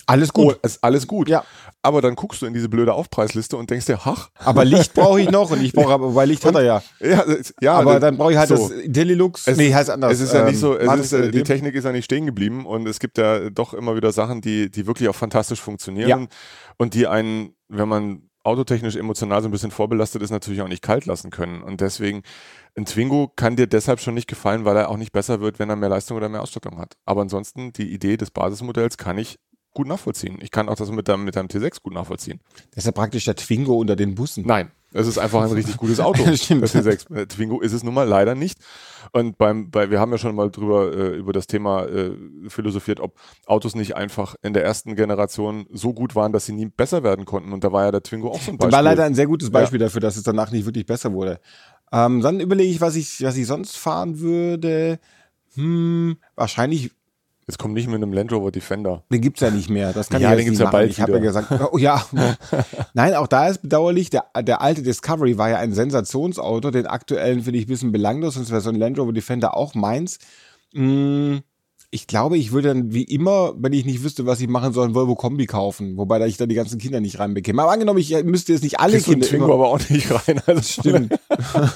Alles 0.06 0.34
gut. 0.34 0.56
Oh, 0.56 0.66
ist 0.66 0.84
alles 0.84 1.06
gut. 1.08 1.30
Ja. 1.30 1.44
Aber 1.84 2.02
dann 2.02 2.16
guckst 2.16 2.42
du 2.42 2.48
in 2.48 2.54
diese 2.54 2.68
blöde 2.68 2.94
Aufpreisliste 2.94 3.56
und 3.58 3.70
denkst 3.70 3.86
dir, 3.86 4.00
ach. 4.06 4.30
Aber 4.40 4.66
Licht 4.66 4.94
brauche 4.94 5.22
ich 5.22 5.30
noch 5.30 5.52
und 5.52 5.62
ich 5.62 5.72
brauche 5.72 5.94
aber, 5.94 6.16
weil 6.16 6.30
Licht 6.30 6.44
hat 6.46 6.56
er 6.56 6.64
ja. 6.64 6.84
Ja, 7.00 7.24
ja 7.62 7.74
aber 7.74 8.00
dann 8.00 8.18
brauche 8.18 8.32
ich 8.32 8.38
halt 8.38 8.50
so. 8.50 8.70
das 8.70 8.72
Delilux. 8.86 9.46
Es, 9.46 9.58
nee, 9.58 9.74
heißt 9.74 9.90
anders. 9.90 10.14
Es 10.14 10.22
ist 10.22 10.34
ja 10.34 10.46
nicht 10.46 10.60
so, 10.60 10.76
es 10.76 11.00
ist, 11.00 11.14
äh, 11.14 11.30
die 11.32 11.44
Technik 11.44 11.76
ist 11.76 11.84
ja 11.84 11.92
nicht 11.92 12.06
stehen 12.06 12.26
geblieben 12.26 12.66
und 12.66 12.88
es 12.88 13.00
gibt 13.00 13.18
ja 13.18 13.50
doch 13.50 13.74
immer 13.74 13.96
wieder 13.96 14.12
Sachen, 14.12 14.42
die, 14.42 14.72
die 14.72 14.88
wirklich 14.88 15.10
auch 15.10 15.16
fantastisch 15.16 15.62
funktionieren 15.62 16.10
ja. 16.10 16.28
und 16.78 16.94
die 16.94 17.06
einen, 17.06 17.54
wenn 17.68 17.88
man 17.88 18.29
autotechnisch 18.50 18.96
emotional 18.96 19.42
so 19.42 19.48
ein 19.48 19.52
bisschen 19.52 19.72
vorbelastet 19.72 20.22
ist, 20.22 20.32
natürlich 20.32 20.62
auch 20.62 20.68
nicht 20.68 20.82
kalt 20.82 21.06
lassen 21.06 21.30
können. 21.30 21.62
Und 21.62 21.82
deswegen, 21.82 22.24
ein 22.76 22.86
Twingo 22.86 23.32
kann 23.36 23.56
dir 23.56 23.68
deshalb 23.68 24.00
schon 24.00 24.16
nicht 24.16 24.28
gefallen, 24.28 24.66
weil 24.66 24.76
er 24.76 24.90
auch 24.90 24.98
nicht 24.98 25.12
besser 25.12 25.40
wird, 25.40 25.60
wenn 25.60 25.70
er 25.70 25.76
mehr 25.76 25.90
Leistung 25.90 26.18
oder 26.18 26.30
mehr 26.30 26.42
Ausstattung 26.42 26.78
hat. 26.78 26.96
Aber 27.06 27.22
ansonsten, 27.22 27.72
die 27.74 27.94
Idee 27.94 28.18
des 28.18 28.32
Basismodells 28.32 28.98
kann 28.98 29.18
ich 29.18 29.40
gut 29.74 29.88
nachvollziehen. 29.88 30.40
Ich 30.42 30.52
kann 30.52 30.68
auch 30.68 30.76
das 30.76 30.92
mit 30.92 31.08
deinem, 31.08 31.24
mit 31.24 31.36
deinem 31.36 31.48
T6 31.48 31.82
gut 31.84 31.94
nachvollziehen. 31.94 32.42
Das 32.72 32.80
ist 32.80 32.86
ja 32.86 32.92
praktisch 32.92 33.26
der 33.26 33.36
Twingo 33.36 33.76
unter 33.76 33.96
den 33.96 34.16
Bussen. 34.16 34.46
Nein, 34.46 34.72
es 34.92 35.08
ist 35.08 35.18
einfach 35.18 35.44
ein 35.44 35.52
richtig 35.52 35.78
gutes 35.78 36.00
Auto. 36.00 36.24
das 36.26 36.44
stimmt. 36.44 36.64
Das 36.64 36.76
T6. 36.76 37.14
Äh, 37.16 37.28
Twingo 37.28 37.62
ist 37.62 37.74
es 37.74 37.84
nun 37.84 37.94
mal 37.94 38.08
leider 38.08 38.36
nicht. 38.36 38.60
Und 39.12 39.38
beim, 39.38 39.70
bei, 39.70 39.90
wir 39.92 40.00
haben 40.00 40.12
ja 40.12 40.18
schon 40.18 40.36
mal 40.36 40.50
drüber, 40.50 40.92
äh, 40.92 41.16
über 41.16 41.32
das 41.32 41.48
Thema 41.48 41.86
äh, 41.86 42.16
philosophiert, 42.48 43.00
ob 43.00 43.16
Autos 43.46 43.76
nicht 43.76 43.96
einfach 43.96 44.36
in 44.42 44.54
der 44.54 44.64
ersten 44.64 44.96
Generation 44.96 45.68
so 45.72 45.94
gut 45.94 46.16
waren, 46.16 46.32
dass 46.32 46.46
sie 46.46 46.54
nie 46.54 46.66
besser 46.66 47.04
werden 47.04 47.26
konnten. 47.26 47.54
Und 47.54 47.64
da 47.64 47.72
war 47.72 47.86
ja 47.86 47.92
der 47.92 48.04
Twingo 48.04 48.30
auch 48.30 48.42
so 48.42 48.52
ein 48.52 48.58
Beispiel. 48.58 48.74
War 48.74 48.82
leider 48.82 49.04
ein 49.04 49.16
sehr 49.16 49.28
gutes 49.28 49.52
Beispiel 49.52 49.80
ja. 49.80 49.88
dafür, 49.88 50.02
dass 50.02 50.18
es 50.18 50.24
danach 50.24 50.52
nicht 50.52 50.66
wirklich 50.66 50.86
besser 50.86 51.14
wurde. 51.14 51.40
Ähm, 51.92 52.22
dann 52.22 52.40
überlege 52.40 52.72
ich, 52.72 52.82
was 52.82 52.96
ich, 52.96 53.24
was 53.24 53.38
ich 53.38 53.48
sonst 53.48 53.78
fahren 53.78 54.20
würde. 54.20 55.00
Hm, 55.56 56.18
wahrscheinlich 56.36 56.92
Jetzt 57.50 57.58
kommt 57.58 57.74
nicht 57.74 57.88
mit 57.88 57.96
einem 57.96 58.14
Land 58.14 58.32
Rover 58.32 58.52
Defender. 58.52 59.02
Den 59.12 59.22
gibt's 59.22 59.42
ja 59.42 59.50
nicht 59.50 59.72
mehr. 59.72 59.92
Das 59.92 60.10
kann 60.10 60.22
ja, 60.22 60.34
ich 60.34 60.38
den 60.38 60.46
gibt's 60.46 60.60
ja 60.60 60.70
bald 60.70 60.92
Ich 60.92 61.02
habe 61.02 61.14
ja 61.14 61.18
gesagt, 61.18 61.48
oh 61.72 61.80
ja. 61.80 62.06
Nein, 62.94 63.16
auch 63.16 63.26
da 63.26 63.48
ist 63.48 63.64
bedauerlich, 63.64 64.12
der, 64.12 64.26
der 64.44 64.62
alte 64.62 64.84
Discovery 64.84 65.40
war 65.40 65.50
ja 65.50 65.58
ein 65.58 65.74
Sensationsauto. 65.74 66.70
Den 66.70 66.86
aktuellen 66.86 67.42
finde 67.42 67.58
ich 67.58 67.66
ein 67.66 67.70
bisschen 67.70 67.92
belanglos, 67.92 68.36
sonst 68.36 68.52
wäre 68.52 68.62
so 68.62 68.70
ein 68.70 68.76
Land 68.76 69.00
Rover 69.00 69.14
Defender 69.14 69.58
auch 69.58 69.74
meins. 69.74 70.20
Hm, 70.76 71.42
ich 71.92 72.06
glaube, 72.06 72.38
ich 72.38 72.52
würde 72.52 72.68
dann 72.68 72.94
wie 72.94 73.04
immer, 73.04 73.56
wenn 73.58 73.74
ich 73.74 73.84
nicht 73.84 74.04
wüsste, 74.04 74.28
was 74.28 74.40
ich 74.42 74.48
machen 74.48 74.74
soll, 74.74 74.88
ein 74.88 74.94
Volvo 74.94 75.16
Kombi 75.16 75.48
kaufen. 75.48 75.98
Wobei 75.98 76.20
da 76.20 76.28
ich 76.28 76.38
da 76.38 76.46
die 76.46 76.54
ganzen 76.54 76.78
Kinder 76.78 77.00
nicht 77.00 77.18
reinbekäme. 77.18 77.64
Aber 77.64 77.72
angenommen, 77.72 77.98
ich 77.98 78.24
müsste 78.24 78.54
jetzt 78.54 78.62
nicht 78.62 78.80
alle 78.80 78.94
Kriegst 78.94 79.08
Kinder. 79.08 79.26
Twingo 79.26 79.52
aber 79.52 79.70
auch 79.70 79.90
nicht 79.90 80.12
rein. 80.12 80.40
Also 80.46 80.62
stimmt. 80.62 81.20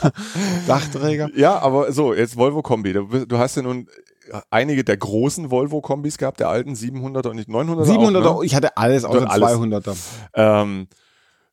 Dachträger. 0.67 1.29
Ja, 1.35 1.57
aber 1.57 1.91
so, 1.91 2.13
jetzt 2.13 2.37
Volvo 2.37 2.61
Kombi. 2.61 2.93
Du, 2.93 3.25
du 3.25 3.37
hast 3.39 3.55
ja 3.55 3.63
nun 3.63 3.87
einige 4.49 4.83
der 4.83 4.97
großen 4.97 5.51
Volvo-Kombis 5.51 6.17
gehabt, 6.17 6.39
der 6.39 6.49
alten 6.49 6.73
700er 6.73 7.29
und 7.29 7.39
900er. 7.39 7.85
700er, 7.85 8.25
auch, 8.25 8.39
ne? 8.39 8.45
ich 8.45 8.55
hatte 8.55 8.77
alles 8.77 9.05
außer 9.05 9.27
200er. 9.27 9.95
Ähm, 10.33 10.87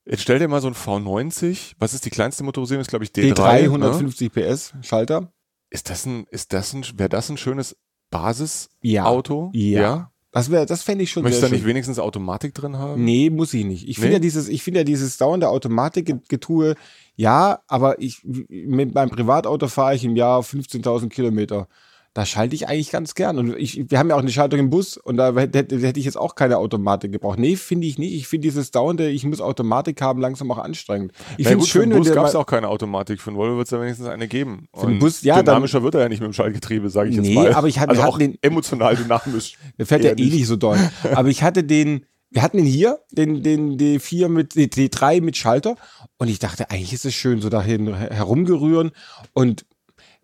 jetzt 0.04 0.22
stell 0.22 0.38
dir 0.38 0.48
mal 0.48 0.60
so 0.60 0.68
ein 0.68 0.74
V90, 0.74 1.74
was 1.78 1.94
ist 1.94 2.04
die 2.04 2.10
kleinste 2.10 2.44
Motorisierung? 2.44 2.80
Ist 2.80 2.90
glaube 2.90 3.04
ich 3.04 3.10
D3. 3.10 3.34
D3, 3.34 3.62
150 3.64 4.34
ne? 4.34 4.42
PS, 4.42 4.74
Schalter. 4.82 5.32
Ist 5.70 5.90
das 5.90 6.06
ein, 6.06 6.26
ist 6.30 6.52
das 6.52 6.72
ein, 6.72 6.84
wäre 6.96 7.08
das 7.08 7.28
ein 7.28 7.36
schönes 7.36 7.76
Basisauto? 8.10 9.50
Ja. 9.54 9.70
ja. 9.70 9.80
ja. 9.80 10.10
Das 10.32 10.48
wäre, 10.48 10.64
das 10.64 10.84
fände 10.84 11.02
ich 11.02 11.10
schon. 11.10 11.24
Möchtest 11.24 11.42
du 11.42 11.48
da 11.48 11.52
nicht 11.52 11.66
wenigstens 11.66 11.98
Automatik 11.98 12.54
drin 12.54 12.78
haben? 12.78 13.02
Nee, 13.04 13.30
muss 13.30 13.52
ich 13.52 13.64
nicht. 13.64 13.88
Ich 13.88 13.98
nee? 13.98 14.02
finde 14.02 14.12
ja 14.14 14.18
dieses, 14.20 14.48
ich 14.48 14.62
finde 14.62 14.80
ja 14.80 14.84
dieses 14.84 15.16
dauernde 15.16 15.48
Automatikgetue, 15.48 16.76
ja, 17.16 17.60
aber 17.66 18.00
ich, 18.00 18.22
mit 18.24 18.94
meinem 18.94 19.10
Privatauto 19.10 19.66
fahre 19.66 19.96
ich 19.96 20.04
im 20.04 20.14
Jahr 20.14 20.40
15.000 20.40 21.08
Kilometer. 21.08 21.66
Da 22.12 22.26
schalte 22.26 22.56
ich 22.56 22.68
eigentlich 22.68 22.90
ganz 22.90 23.14
gern. 23.14 23.38
Und 23.38 23.56
ich, 23.56 23.88
wir 23.88 23.98
haben 23.98 24.08
ja 24.10 24.16
auch 24.16 24.20
eine 24.20 24.32
Schaltung 24.32 24.58
im 24.58 24.70
Bus 24.70 24.96
und 24.96 25.16
da 25.16 25.32
hätte, 25.34 25.78
hätte 25.78 26.00
ich 26.00 26.06
jetzt 26.06 26.16
auch 26.16 26.34
keine 26.34 26.58
Automatik 26.58 27.12
gebraucht. 27.12 27.38
Nee, 27.38 27.54
finde 27.54 27.86
ich 27.86 27.98
nicht. 27.98 28.14
Ich 28.14 28.26
finde 28.26 28.48
dieses 28.48 28.72
dauernde, 28.72 29.08
ich 29.10 29.24
muss 29.24 29.40
Automatik 29.40 30.02
haben, 30.02 30.20
langsam 30.20 30.50
auch 30.50 30.58
anstrengend. 30.58 31.12
Ich 31.38 31.46
finde 31.46 31.62
es 31.62 31.70
schön, 31.70 31.84
für 31.84 31.88
den 31.90 31.98
Bus 31.98 32.12
gab 32.12 32.26
es 32.26 32.34
auch 32.34 32.46
keine 32.46 32.68
Automatik. 32.68 33.20
Für 33.20 33.30
den 33.30 33.36
Volvo 33.36 33.56
wird 33.56 33.68
es 33.68 33.70
ja 33.70 33.80
wenigstens 33.80 34.08
eine 34.08 34.26
geben. 34.26 34.66
Für 34.74 34.86
den 34.86 34.98
Bus, 34.98 35.22
ja. 35.22 35.40
Dynamischer 35.40 35.78
dann, 35.78 35.84
wird 35.84 35.94
er 35.94 36.00
ja 36.00 36.08
nicht 36.08 36.20
mit 36.20 36.26
dem 36.26 36.32
Schaltgetriebe, 36.32 36.90
sage 36.90 37.10
ich 37.10 37.16
nee, 37.16 37.28
jetzt 37.28 37.34
mal. 37.34 37.48
Nee, 37.50 37.54
aber 37.54 37.68
ich 37.68 37.78
hatte, 37.78 37.90
also 37.90 38.02
auch 38.02 38.18
den, 38.18 38.38
emotional 38.42 38.96
dynamisch. 38.96 39.56
Der 39.78 39.86
fährt 39.86 40.02
ja 40.02 40.10
eh 40.10 40.14
nicht 40.14 40.46
so 40.46 40.56
doll. 40.56 40.78
aber 41.14 41.28
ich 41.28 41.44
hatte 41.44 41.62
den, 41.62 42.06
wir 42.30 42.42
hatten 42.42 42.58
ihn 42.58 42.66
hier, 42.66 42.98
den, 43.12 43.42
den 43.44 43.78
D4 43.78 44.28
mit, 44.28 44.54
D3 44.54 45.20
mit 45.20 45.36
Schalter. 45.36 45.76
Und 46.18 46.28
ich 46.28 46.40
dachte, 46.40 46.70
eigentlich 46.70 46.92
ist 46.92 47.04
es 47.04 47.14
schön, 47.14 47.40
so 47.40 47.48
dahin 47.50 47.94
herumgerühren. 47.94 48.90
Und 49.32 49.64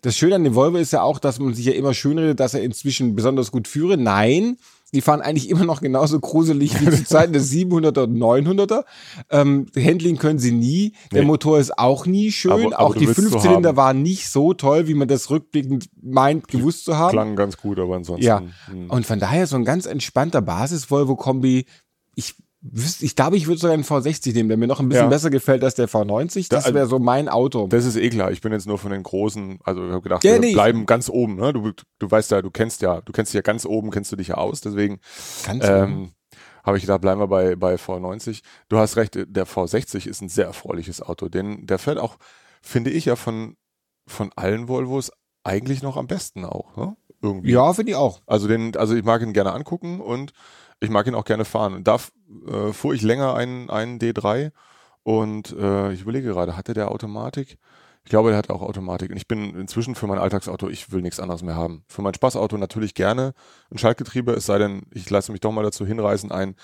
das 0.01 0.17
Schöne 0.17 0.35
an 0.35 0.43
dem 0.43 0.55
Volvo 0.55 0.77
ist 0.77 0.93
ja 0.93 1.01
auch, 1.01 1.19
dass 1.19 1.39
man 1.39 1.53
sich 1.53 1.65
ja 1.65 1.73
immer 1.73 1.93
schön 1.93 2.17
redet, 2.17 2.39
dass 2.39 2.53
er 2.53 2.61
inzwischen 2.61 3.15
besonders 3.15 3.51
gut 3.51 3.67
führe. 3.67 3.97
Nein, 3.97 4.57
die 4.93 5.01
fahren 5.01 5.21
eigentlich 5.21 5.49
immer 5.49 5.65
noch 5.65 5.81
genauso 5.81 6.19
gruselig 6.19 6.79
wie 6.79 6.89
zu 6.89 7.03
Zeiten 7.05 7.33
des 7.33 7.51
700er 7.51 8.03
und 8.03 8.17
900er. 8.17 8.85
Ähm, 9.29 9.65
Handling 9.75 10.17
können 10.17 10.39
sie 10.39 10.51
nie. 10.51 10.93
Der 11.11 11.21
nee. 11.21 11.27
Motor 11.27 11.59
ist 11.59 11.77
auch 11.77 12.05
nie 12.05 12.31
schön. 12.31 12.51
Aber, 12.51 12.65
aber 12.65 12.79
auch 12.79 12.95
die 12.95 13.07
Fünfzylinder 13.07 13.75
waren 13.75 14.01
nicht 14.01 14.29
so 14.29 14.53
toll, 14.53 14.87
wie 14.87 14.93
man 14.93 15.07
das 15.07 15.29
rückblickend 15.29 15.89
meint, 16.01 16.47
gewusst 16.47 16.85
zu 16.85 16.97
haben. 16.97 17.11
Klang 17.11 17.35
ganz 17.35 17.57
gut, 17.57 17.79
aber 17.79 17.95
ansonsten. 17.95 18.25
Ja. 18.25 18.43
Hm. 18.67 18.89
Und 18.89 19.05
von 19.05 19.19
daher 19.19 19.47
so 19.47 19.57
ein 19.57 19.65
ganz 19.65 19.87
entspannter 19.87 20.41
Basis-Volvo-Kombi. 20.41 21.65
Ich 22.15 22.35
ich 22.61 23.15
glaube, 23.15 23.37
ich 23.37 23.47
würde 23.47 23.59
sogar 23.59 23.75
einen 23.75 23.83
V60 23.83 24.33
nehmen, 24.33 24.49
der 24.49 24.57
mir 24.57 24.67
noch 24.67 24.79
ein 24.79 24.89
bisschen 24.89 25.05
ja. 25.05 25.09
besser 25.09 25.29
gefällt 25.29 25.63
als 25.63 25.75
der 25.75 25.87
V90. 25.87 26.49
Das 26.49 26.73
wäre 26.73 26.87
so 26.87 26.97
mein 26.97 27.29
Auto. 27.29 27.67
Das 27.67 27.85
ist 27.85 27.95
eh 27.95 28.09
klar. 28.09 28.31
Ich 28.31 28.41
bin 28.41 28.51
jetzt 28.51 28.65
nur 28.65 28.79
von 28.79 28.91
den 28.91 29.03
großen, 29.03 29.59
also 29.63 29.85
ich 29.85 29.91
habe 29.91 30.01
gedacht, 30.01 30.23
ja, 30.23 30.33
wir 30.33 30.39
nee, 30.39 30.53
bleiben 30.53 30.85
ganz 30.87 31.07
oben. 31.09 31.35
Ne? 31.35 31.53
Du, 31.53 31.71
du 31.99 32.11
weißt 32.11 32.31
ja, 32.31 32.41
du 32.41 32.49
kennst 32.49 32.81
ja, 32.81 33.01
du 33.01 33.11
kennst 33.11 33.33
ja 33.33 33.41
ganz 33.41 33.65
oben, 33.65 33.91
kennst 33.91 34.11
du 34.11 34.15
dich 34.15 34.29
ja 34.29 34.35
aus. 34.35 34.61
Deswegen 34.61 34.99
ähm, 35.47 36.11
habe 36.63 36.77
ich 36.77 36.83
gedacht, 36.83 37.01
bleiben 37.01 37.21
wir 37.21 37.27
bei, 37.27 37.55
bei 37.55 37.75
V90. 37.75 38.41
Du 38.69 38.77
hast 38.77 38.97
recht, 38.97 39.15
der 39.15 39.45
V60 39.45 40.07
ist 40.07 40.21
ein 40.21 40.29
sehr 40.29 40.45
erfreuliches 40.45 41.01
Auto. 41.01 41.29
Den, 41.29 41.67
der 41.67 41.77
fährt 41.77 41.99
auch, 41.99 42.17
finde 42.63 42.89
ich 42.89 43.05
ja 43.05 43.15
von, 43.15 43.55
von 44.07 44.31
allen 44.35 44.67
Volvos 44.67 45.11
eigentlich 45.43 45.83
noch 45.83 45.95
am 45.95 46.07
besten 46.07 46.43
auch. 46.43 46.75
Ne? 46.75 46.97
Irgendwie. 47.21 47.51
Ja, 47.51 47.71
finde 47.73 47.91
ich 47.91 47.95
auch. 47.95 48.21
Also 48.25 48.47
den, 48.47 48.75
also 48.75 48.95
ich 48.95 49.03
mag 49.03 49.21
ihn 49.21 49.33
gerne 49.33 49.53
angucken 49.53 50.01
und 50.01 50.33
ich 50.79 50.89
mag 50.89 51.07
ihn 51.07 51.15
auch 51.15 51.25
gerne 51.25 51.45
fahren. 51.45 51.83
Da 51.83 51.97
äh, 52.47 52.73
fuhr 52.73 52.93
ich 52.93 53.01
länger 53.01 53.35
einen, 53.35 53.69
einen 53.69 53.99
D3 53.99 54.51
und 55.03 55.55
äh, 55.57 55.93
ich 55.93 56.01
überlege 56.01 56.29
gerade, 56.29 56.57
hatte 56.57 56.73
der 56.73 56.91
Automatik? 56.91 57.57
Ich 58.03 58.09
glaube, 58.09 58.29
der 58.29 58.37
hat 58.37 58.49
auch 58.49 58.61
Automatik. 58.61 59.11
Und 59.11 59.17
ich 59.17 59.27
bin 59.27 59.53
inzwischen 59.55 59.93
für 59.93 60.07
mein 60.07 60.17
Alltagsauto, 60.17 60.69
ich 60.69 60.93
will 60.93 61.01
nichts 61.01 61.19
anderes 61.19 61.43
mehr 61.43 61.55
haben. 61.55 61.83
Für 61.89 62.01
mein 62.01 62.13
Spaßauto 62.13 62.57
natürlich 62.57 62.93
gerne 62.93 63.33
ein 63.69 63.77
Schaltgetriebe, 63.77 64.31
es 64.31 64.45
sei 64.45 64.57
denn, 64.59 64.83
ich 64.93 65.09
lasse 65.09 65.33
mich 65.33 65.41
doch 65.41 65.51
mal 65.51 65.63
dazu 65.63 65.85
hinreißen, 65.85 66.31
ein 66.31 66.55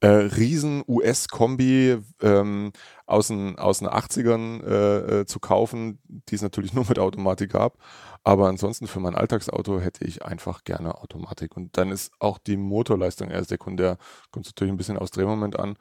äh, 0.00 0.08
riesen 0.08 0.82
US-Kombi 0.88 1.98
ähm, 2.22 2.72
aus 3.06 3.28
den, 3.28 3.58
aus 3.58 3.78
den 3.80 3.88
80ern 3.88 4.64
äh, 4.64 5.20
äh, 5.20 5.26
zu 5.26 5.38
kaufen, 5.38 6.00
die 6.08 6.34
es 6.34 6.42
natürlich 6.42 6.72
nur 6.72 6.86
mit 6.88 6.98
Automatik 6.98 7.52
gab. 7.52 7.78
Aber 8.22 8.48
ansonsten 8.48 8.86
für 8.86 9.00
mein 9.00 9.14
Alltagsauto 9.14 9.80
hätte 9.80 10.04
ich 10.04 10.24
einfach 10.24 10.64
gerne 10.64 10.96
Automatik. 11.00 11.56
Und 11.56 11.76
dann 11.78 11.90
ist 11.90 12.12
auch 12.18 12.38
die 12.38 12.56
Motorleistung 12.56 13.30
eher 13.30 13.44
sekundär. 13.44 13.96
Kommt 14.30 14.46
natürlich 14.46 14.72
ein 14.72 14.76
bisschen 14.76 14.98
aufs 14.98 15.10
Drehmoment 15.10 15.58
an. 15.58 15.76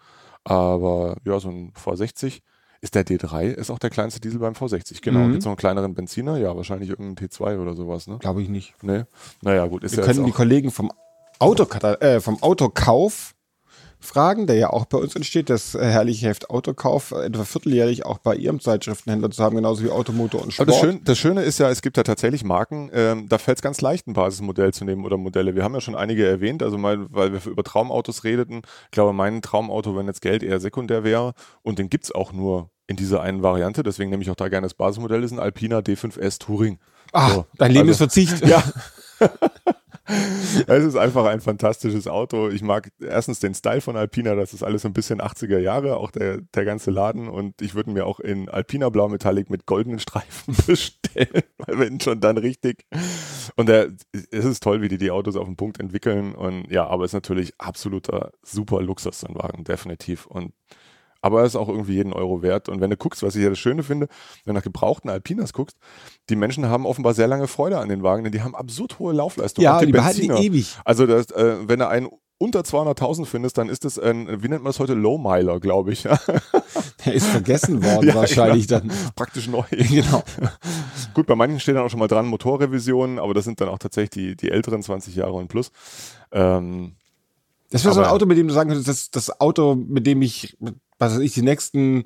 Aber 0.45 1.17
ja, 1.25 1.39
so 1.39 1.49
ein 1.49 1.73
V60 1.73 2.41
ist 2.82 2.95
der 2.95 3.06
D3, 3.06 3.47
ist 3.47 3.69
auch 3.71 3.80
der 3.80 3.89
kleinste 3.89 4.21
Diesel 4.21 4.39
beim 4.39 4.54
V60. 4.54 5.02
Genau. 5.02 5.19
Mhm. 5.19 5.32
Gibt 5.32 5.39
es 5.39 5.45
noch 5.45 5.52
einen 5.52 5.58
kleineren 5.58 5.93
Benziner? 5.93 6.38
Ja, 6.38 6.56
wahrscheinlich 6.56 6.89
irgendein 6.89 7.28
T2 7.28 7.60
oder 7.60 7.75
sowas, 7.75 8.08
ne? 8.08 8.17
Glaube 8.19 8.41
ich 8.41 8.47
nicht. 8.47 8.73
Nee. 8.82 9.04
Naja, 9.41 9.67
gut. 9.67 9.84
Ist 9.84 9.97
Wir 9.97 10.06
ja 10.06 10.12
können 10.12 10.25
die 10.25 10.32
Kollegen 10.32 10.71
vom, 10.71 10.91
Autokata 11.39 11.95
äh, 11.95 12.21
vom 12.21 12.41
Autokauf 12.41 13.36
fragen, 14.00 14.48
der 14.48 14.56
ja 14.56 14.70
auch 14.70 14.86
bei 14.86 14.98
uns 14.98 15.16
entsteht, 15.16 15.50
das 15.50 15.74
herrliche 15.74 16.28
Heft 16.28 16.50
Autokauf, 16.50 17.12
etwa 17.12 17.44
vierteljährlich 17.44 18.06
auch 18.06 18.18
bei 18.20 18.36
ihrem 18.36 18.60
Zeitschriftenhändler 18.60 19.30
zu 19.32 19.44
haben, 19.44 19.56
genauso 19.56 19.84
wie 19.84 19.90
Automotor 19.90 20.42
und 20.42 20.54
Sport. 20.54 20.70
Das 20.70 20.80
Schöne, 20.80 21.02
das, 21.04 21.18
Schöne, 21.18 21.42
ist 21.44 21.60
ja, 21.60 21.70
es 21.70 21.82
gibt 21.82 21.98
ja 21.98 22.04
tatsächlich 22.04 22.44
Marken, 22.44 22.90
ähm, 22.94 23.28
da 23.28 23.38
fällt 23.38 23.58
es 23.58 23.62
ganz 23.62 23.82
leicht, 23.82 24.08
ein 24.08 24.14
Basismodell 24.14 24.74
zu 24.74 24.86
nehmen 24.86 25.06
oder 25.06 25.18
Modelle. 25.18 25.56
Wir 25.56 25.64
haben 25.64 25.74
ja 25.74 25.82
schon 25.82 25.96
einige 25.96 26.26
erwähnt, 26.26 26.64
also 26.64 26.78
mal, 26.78 27.06
weil 27.10 27.34
wir 27.34 27.46
über 27.46 27.64
Traumautos 27.64 28.24
redeten. 28.24 28.62
Ich 28.86 28.92
glaube, 28.92 29.14
mein 29.14 29.42
Traumauto, 29.42 29.96
wenn 29.96 30.08
jetzt 30.08 30.22
Geld 30.22 30.44
eher 30.44 30.60
sekundär 30.60 31.04
wäre, 31.04 31.34
und 31.62 31.80
den 31.80 31.90
gibt 31.90 32.06
es 32.06 32.16
auch 32.16 32.32
nur 32.32 32.70
in 32.88 32.96
dieser 32.96 33.22
einen 33.22 33.44
Variante, 33.44 33.84
deswegen 33.84 34.10
nehme 34.10 34.24
ich 34.24 34.32
auch 34.32 34.36
da 34.36 34.48
gerne 34.48 34.66
das 34.66 34.74
Basismodell, 34.74 35.24
ist 35.24 35.32
ein 35.32 35.40
Alpina 35.40 35.80
D5S 35.80 36.40
Touring. 36.40 36.80
Ah, 37.12 37.30
so. 37.30 37.46
dein 37.58 37.72
Leben 37.72 37.90
also, 37.90 37.92
ist 37.92 38.14
Verzicht. 38.14 38.46
Ja. 38.48 38.64
es 40.67 40.84
ist 40.84 40.95
einfach 40.95 41.26
ein 41.26 41.41
fantastisches 41.41 42.08
Auto. 42.08 42.50
Ich 42.50 42.62
mag 42.62 42.91
erstens 43.00 43.39
den 43.39 43.54
Style 43.54 43.82
von 43.82 43.95
Alpina, 43.95 44.36
das 44.36 44.54
ist 44.54 44.63
alles 44.63 44.86
ein 44.86 44.93
bisschen 44.93 45.22
80er 45.22 45.60
Jahre, 45.60 45.98
auch 45.98 46.12
der, 46.12 46.41
der 46.41 46.65
ganze 46.65 46.91
Laden. 46.91 47.28
Und 47.28 47.62
ich 47.62 47.76
würde 47.76 47.91
mir 47.91 48.06
auch 48.06 48.19
in 48.19 48.50
Alpina 48.50 48.89
Blau 48.89 49.08
Metallic 49.08 49.50
mit 49.50 49.65
goldenen 49.65 50.00
Streifen 50.00 50.56
bestellen, 50.67 51.43
wenn 51.67 52.00
schon 52.00 52.19
dann 52.19 52.38
richtig. 52.38 52.86
Und 53.56 53.69
der, 53.69 53.89
es 54.32 54.45
ist 54.45 54.63
toll, 54.63 54.82
wie 54.82 54.88
die 54.88 54.98
die 54.98 55.12
Autos 55.12 55.36
auf 55.36 55.45
den 55.45 55.58
Punkt 55.58 55.80
entwickeln. 55.80 56.34
Und 56.34 56.72
ja, 56.72 56.88
aber 56.88 57.04
es 57.04 57.10
ist 57.10 57.15
natürlich 57.15 57.54
absoluter 57.60 58.32
super 58.41 58.82
Luxus, 58.82 59.19
so 59.19 59.28
ein 59.28 59.36
Wagen, 59.36 59.63
definitiv. 59.63 60.26
Und 60.26 60.54
aber 61.21 61.41
er 61.41 61.45
ist 61.45 61.55
auch 61.55 61.69
irgendwie 61.69 61.93
jeden 61.93 62.13
Euro 62.13 62.41
wert. 62.41 62.69
Und 62.69 62.82
wenn 62.82 62.89
du 62.89 62.97
guckst, 62.97 63.23
was 63.23 63.36
ich 63.36 63.43
ja 63.43 63.49
das 63.49 63.60
Schöne 63.60 63.84
finde, 63.84 64.08
wenn 64.45 64.53
du 64.53 64.58
nach 64.58 64.63
gebrauchten 64.63 65.10
Alpinas 65.10 65.53
guckst, 65.53 65.77
die 66.29 66.36
Menschen 66.36 66.67
haben 66.67 66.86
offenbar 66.86 67.13
sehr 67.13 67.27
lange 67.27 67.47
Freude 67.47 67.79
an 67.79 67.89
den 67.89 68.03
Wagen, 68.03 68.23
denn 68.23 68.32
die 68.32 68.41
haben 68.41 68.55
absurd 68.55 68.99
hohe 68.99 69.13
Laufleistung. 69.13 69.63
Ja, 69.63 69.79
die, 69.79 69.88
die 69.88 69.91
behalten 69.91 70.21
die 70.21 70.45
ewig. 70.45 70.77
Also 70.86 71.05
das, 71.05 71.32
äh, 71.32 71.58
wenn 71.67 71.79
du 71.79 71.88
einen 71.88 72.10
unter 72.39 72.62
200.000 72.62 73.25
findest, 73.25 73.58
dann 73.58 73.67
ist 73.67 73.84
das 73.84 73.99
ein, 73.99 74.41
wie 74.41 74.47
nennt 74.47 74.63
man 74.63 74.71
das 74.71 74.79
heute, 74.79 74.93
Low-Miler, 74.93 75.60
glaube 75.60 75.91
ich. 75.91 76.03
Der 77.05 77.13
ist 77.13 77.27
vergessen 77.27 77.84
worden 77.84 78.08
ja, 78.08 78.15
wahrscheinlich 78.15 78.67
genau. 78.67 78.79
dann. 78.79 78.91
Praktisch 79.15 79.47
neu. 79.47 79.63
genau. 79.69 80.23
Gut, 81.13 81.27
bei 81.27 81.36
manchen 81.36 81.60
steht 81.60 81.75
dann 81.75 81.84
auch 81.84 81.89
schon 81.89 81.99
mal 81.99 82.08
dran 82.08 82.27
Motorrevisionen, 82.27 83.19
aber 83.19 83.34
das 83.34 83.43
sind 83.43 83.60
dann 83.60 83.67
auch 83.67 83.77
tatsächlich 83.77 84.10
die, 84.12 84.36
die 84.38 84.51
älteren 84.51 84.82
20 84.82 85.15
Jahre 85.15 85.34
und 85.34 85.49
plus. 85.49 85.71
Ähm, 86.32 86.95
das 87.71 87.84
wäre 87.84 87.93
so 87.93 88.01
ein 88.01 88.08
Auto, 88.08 88.25
mit 88.25 88.38
dem 88.38 88.47
du 88.47 88.53
sagen 88.53 88.69
könntest, 88.69 88.88
das, 88.88 89.12
das 89.12 89.41
Auto, 89.41 89.75
mit 89.75 90.08
dem 90.08 90.21
ich 90.21 90.58
was 91.00 91.14
weiß 91.14 91.22
ich, 91.22 91.34
die 91.34 91.42
nächsten 91.42 92.04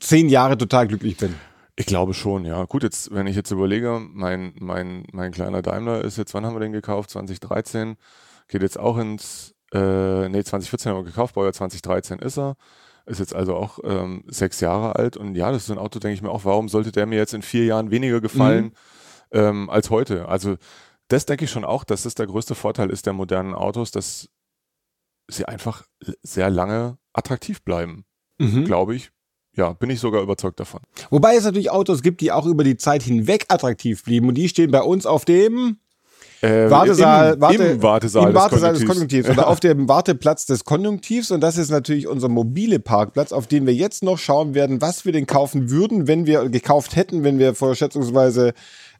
zehn 0.00 0.28
Jahre 0.28 0.58
total 0.58 0.86
glücklich 0.88 1.16
bin. 1.16 1.34
Ich 1.76 1.86
glaube 1.86 2.12
schon, 2.12 2.44
ja. 2.44 2.64
Gut, 2.64 2.82
jetzt, 2.82 3.14
wenn 3.14 3.26
ich 3.26 3.36
jetzt 3.36 3.50
überlege, 3.50 4.00
mein, 4.00 4.52
mein, 4.58 5.04
mein 5.12 5.32
kleiner 5.32 5.62
Daimler 5.62 6.04
ist 6.04 6.18
jetzt, 6.18 6.34
wann 6.34 6.44
haben 6.44 6.54
wir 6.54 6.60
den 6.60 6.72
gekauft? 6.72 7.10
2013. 7.10 7.96
Geht 8.48 8.62
jetzt 8.62 8.78
auch 8.78 8.98
ins, 8.98 9.54
äh, 9.72 10.28
nee, 10.28 10.44
2014 10.44 10.92
haben 10.92 10.98
wir 10.98 11.04
gekauft, 11.04 11.34
Baujahr 11.34 11.54
2013 11.54 12.18
ist 12.18 12.38
er. 12.38 12.56
Ist 13.06 13.20
jetzt 13.20 13.34
also 13.34 13.56
auch 13.56 13.78
ähm, 13.84 14.22
sechs 14.28 14.60
Jahre 14.60 14.96
alt. 14.96 15.16
Und 15.16 15.34
ja, 15.34 15.50
das 15.50 15.64
ist 15.64 15.70
ein 15.70 15.78
Auto, 15.78 15.98
denke 15.98 16.14
ich 16.14 16.22
mir 16.22 16.30
auch, 16.30 16.44
warum 16.44 16.68
sollte 16.68 16.92
der 16.92 17.06
mir 17.06 17.16
jetzt 17.16 17.34
in 17.34 17.42
vier 17.42 17.64
Jahren 17.64 17.90
weniger 17.90 18.20
gefallen 18.20 18.66
mhm. 18.66 18.72
ähm, 19.32 19.70
als 19.70 19.90
heute? 19.90 20.28
Also, 20.28 20.56
das 21.08 21.26
denke 21.26 21.46
ich 21.46 21.50
schon 21.50 21.64
auch, 21.64 21.84
dass 21.84 22.02
das 22.04 22.14
der 22.14 22.26
größte 22.26 22.54
Vorteil 22.54 22.90
ist 22.90 23.06
der 23.06 23.12
modernen 23.12 23.54
Autos, 23.54 23.90
dass 23.90 24.28
sie 25.36 25.46
einfach 25.46 25.84
sehr 26.22 26.50
lange 26.50 26.98
attraktiv 27.12 27.62
bleiben, 27.62 28.04
mhm. 28.38 28.64
glaube 28.64 28.94
ich. 28.94 29.10
Ja, 29.54 29.74
bin 29.74 29.90
ich 29.90 30.00
sogar 30.00 30.22
überzeugt 30.22 30.60
davon. 30.60 30.80
Wobei 31.10 31.36
es 31.36 31.44
natürlich 31.44 31.70
Autos 31.70 32.02
gibt, 32.02 32.22
die 32.22 32.32
auch 32.32 32.46
über 32.46 32.64
die 32.64 32.78
Zeit 32.78 33.02
hinweg 33.02 33.46
attraktiv 33.48 34.02
blieben 34.02 34.28
und 34.28 34.34
die 34.34 34.48
stehen 34.48 34.70
bei 34.70 34.80
uns 34.80 35.04
auf 35.04 35.26
dem 35.26 35.76
äh, 36.40 36.70
Wartesaal, 36.70 37.34
im, 37.34 37.40
Warte, 37.40 37.64
im 37.64 37.82
Wartesaal, 37.82 38.28
im 38.30 38.34
Wartesaal 38.34 38.72
des, 38.72 38.86
Konjunktivs. 38.86 39.28
oder 39.28 39.46
auf 39.46 39.60
dem 39.60 39.88
Warteplatz 39.88 40.46
des 40.46 40.64
Konjunktivs 40.64 41.30
und 41.30 41.40
das 41.40 41.58
ist 41.58 41.70
natürlich 41.70 42.08
unser 42.08 42.28
mobile 42.28 42.80
Parkplatz, 42.80 43.30
auf 43.30 43.46
den 43.46 43.66
wir 43.66 43.74
jetzt 43.74 44.02
noch 44.02 44.18
schauen 44.18 44.54
werden, 44.54 44.80
was 44.80 45.04
wir 45.04 45.12
denn 45.12 45.26
kaufen 45.26 45.70
würden, 45.70 46.08
wenn 46.08 46.26
wir 46.26 46.48
gekauft 46.48 46.96
hätten, 46.96 47.22
wenn 47.22 47.38
wir 47.38 47.54
vor 47.54 47.74
schätzungsweise 47.74 48.54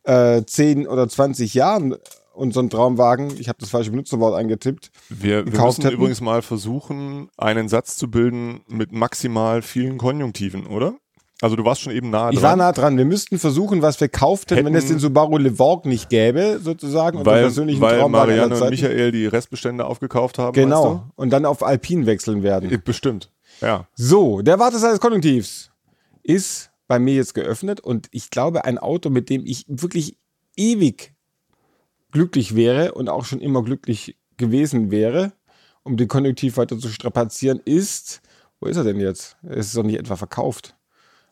äh, 0.04 0.42
10 0.44 0.86
oder 0.86 1.08
20 1.08 1.54
Jahren 1.54 1.96
unseren 2.34 2.70
Traumwagen, 2.70 3.32
ich 3.38 3.48
habe 3.48 3.58
das 3.60 3.70
falsche 3.70 3.90
Benutzerwort 3.90 4.34
eingetippt. 4.34 4.90
Wir, 5.08 5.44
wir 5.44 5.60
müssen 5.60 5.82
hätten. 5.82 5.94
übrigens 5.94 6.20
mal 6.20 6.42
versuchen, 6.42 7.28
einen 7.36 7.68
Satz 7.68 7.96
zu 7.96 8.10
bilden 8.10 8.60
mit 8.68 8.92
maximal 8.92 9.62
vielen 9.62 9.98
Konjunktiven, 9.98 10.66
oder? 10.66 10.94
Also 11.42 11.56
du 11.56 11.64
warst 11.64 11.80
schon 11.80 11.92
eben 11.92 12.10
nah 12.10 12.26
dran. 12.26 12.34
Ich 12.34 12.42
war 12.42 12.54
nah 12.54 12.70
dran. 12.70 12.96
Wir 12.96 13.04
müssten 13.04 13.36
versuchen, 13.36 13.82
was 13.82 14.00
wir 14.00 14.08
kauften, 14.08 14.54
hätten, 14.54 14.66
wenn 14.66 14.76
es 14.76 14.86
den 14.86 15.00
Subaru 15.00 15.38
Levorg 15.38 15.86
nicht 15.86 16.08
gäbe, 16.08 16.60
sozusagen. 16.62 17.26
Weil, 17.26 17.42
persönlichen 17.42 17.80
weil 17.80 18.08
Marianne 18.08 18.54
und 18.54 18.70
Michael 18.70 19.10
die 19.10 19.26
Restbestände 19.26 19.84
aufgekauft 19.84 20.38
haben. 20.38 20.52
Genau. 20.52 21.08
Und 21.16 21.30
dann 21.30 21.44
auf 21.44 21.64
Alpin 21.64 22.06
wechseln 22.06 22.44
werden. 22.44 22.80
Bestimmt. 22.84 23.32
Ja. 23.60 23.88
So, 23.96 24.40
der 24.40 24.60
Wartesaal 24.60 24.92
des 24.92 25.00
Konjunktivs 25.00 25.70
ist 26.22 26.70
bei 26.86 27.00
mir 27.00 27.14
jetzt 27.14 27.34
geöffnet 27.34 27.80
und 27.80 28.06
ich 28.12 28.30
glaube, 28.30 28.64
ein 28.64 28.78
Auto, 28.78 29.10
mit 29.10 29.28
dem 29.28 29.44
ich 29.44 29.64
wirklich 29.66 30.16
ewig 30.56 31.11
glücklich 32.12 32.54
wäre 32.54 32.92
und 32.92 33.08
auch 33.08 33.24
schon 33.24 33.40
immer 33.40 33.62
glücklich 33.62 34.16
gewesen 34.36 34.90
wäre, 34.90 35.32
um 35.82 35.96
den 35.96 36.08
Konjunktiv 36.08 36.56
weiter 36.56 36.78
zu 36.78 36.88
strapazieren, 36.88 37.60
ist, 37.64 38.22
wo 38.60 38.68
ist 38.68 38.76
er 38.76 38.84
denn 38.84 39.00
jetzt? 39.00 39.36
Er 39.42 39.56
ist 39.56 39.76
doch 39.76 39.82
nicht 39.82 39.98
etwa 39.98 40.16
verkauft. 40.16 40.76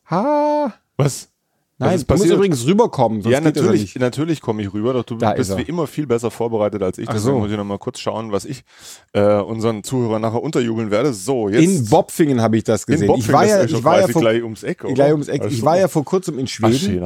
Ha! 0.09 0.73
Was? 0.97 1.30
Nein, 1.81 2.03
du 2.05 2.13
musst 2.13 2.29
übrigens 2.29 2.65
rüberkommen. 2.67 3.21
Ja, 3.21 3.41
natürlich, 3.41 3.95
natürlich 3.95 4.39
komme 4.39 4.61
ich 4.61 4.71
rüber, 4.71 4.93
doch 4.93 5.03
du 5.03 5.15
da 5.15 5.33
bist 5.33 5.57
wie 5.57 5.63
immer 5.63 5.87
viel 5.87 6.05
besser 6.05 6.29
vorbereitet 6.29 6.83
als 6.83 6.99
ich. 6.99 7.09
Ach 7.09 7.13
Deswegen 7.13 7.35
so. 7.35 7.39
muss 7.39 7.51
ich 7.51 7.57
nochmal 7.57 7.79
kurz 7.79 7.99
schauen, 7.99 8.31
was 8.31 8.45
ich 8.45 8.63
äh, 9.13 9.37
unseren 9.37 9.83
Zuhörern 9.83 10.21
nachher 10.21 10.43
unterjubeln 10.43 10.91
werde. 10.91 11.11
So, 11.11 11.49
jetzt. 11.49 11.63
In 11.63 11.89
Bopfingen 11.89 12.41
habe 12.41 12.57
ich 12.57 12.63
das 12.63 12.85
gesehen. 12.85 13.11
ich 13.17 13.31
war 13.31 13.47
ja, 13.47 13.63
ich 13.63 13.83
war 13.83 13.99
ja 13.99 14.07
vor, 14.07 14.21
gleich 14.21 14.43
ums 14.43 14.61
Eck. 14.61 14.83
Oder? 14.83 14.93
Gleich 14.93 15.11
ums 15.11 15.27
Eck. 15.27 15.43
Ich 15.49 15.63
war 15.63 15.79
ja 15.79 15.87
vor 15.87 16.05
kurzem 16.05 16.37
in 16.37 16.47
Schweden 16.47 17.01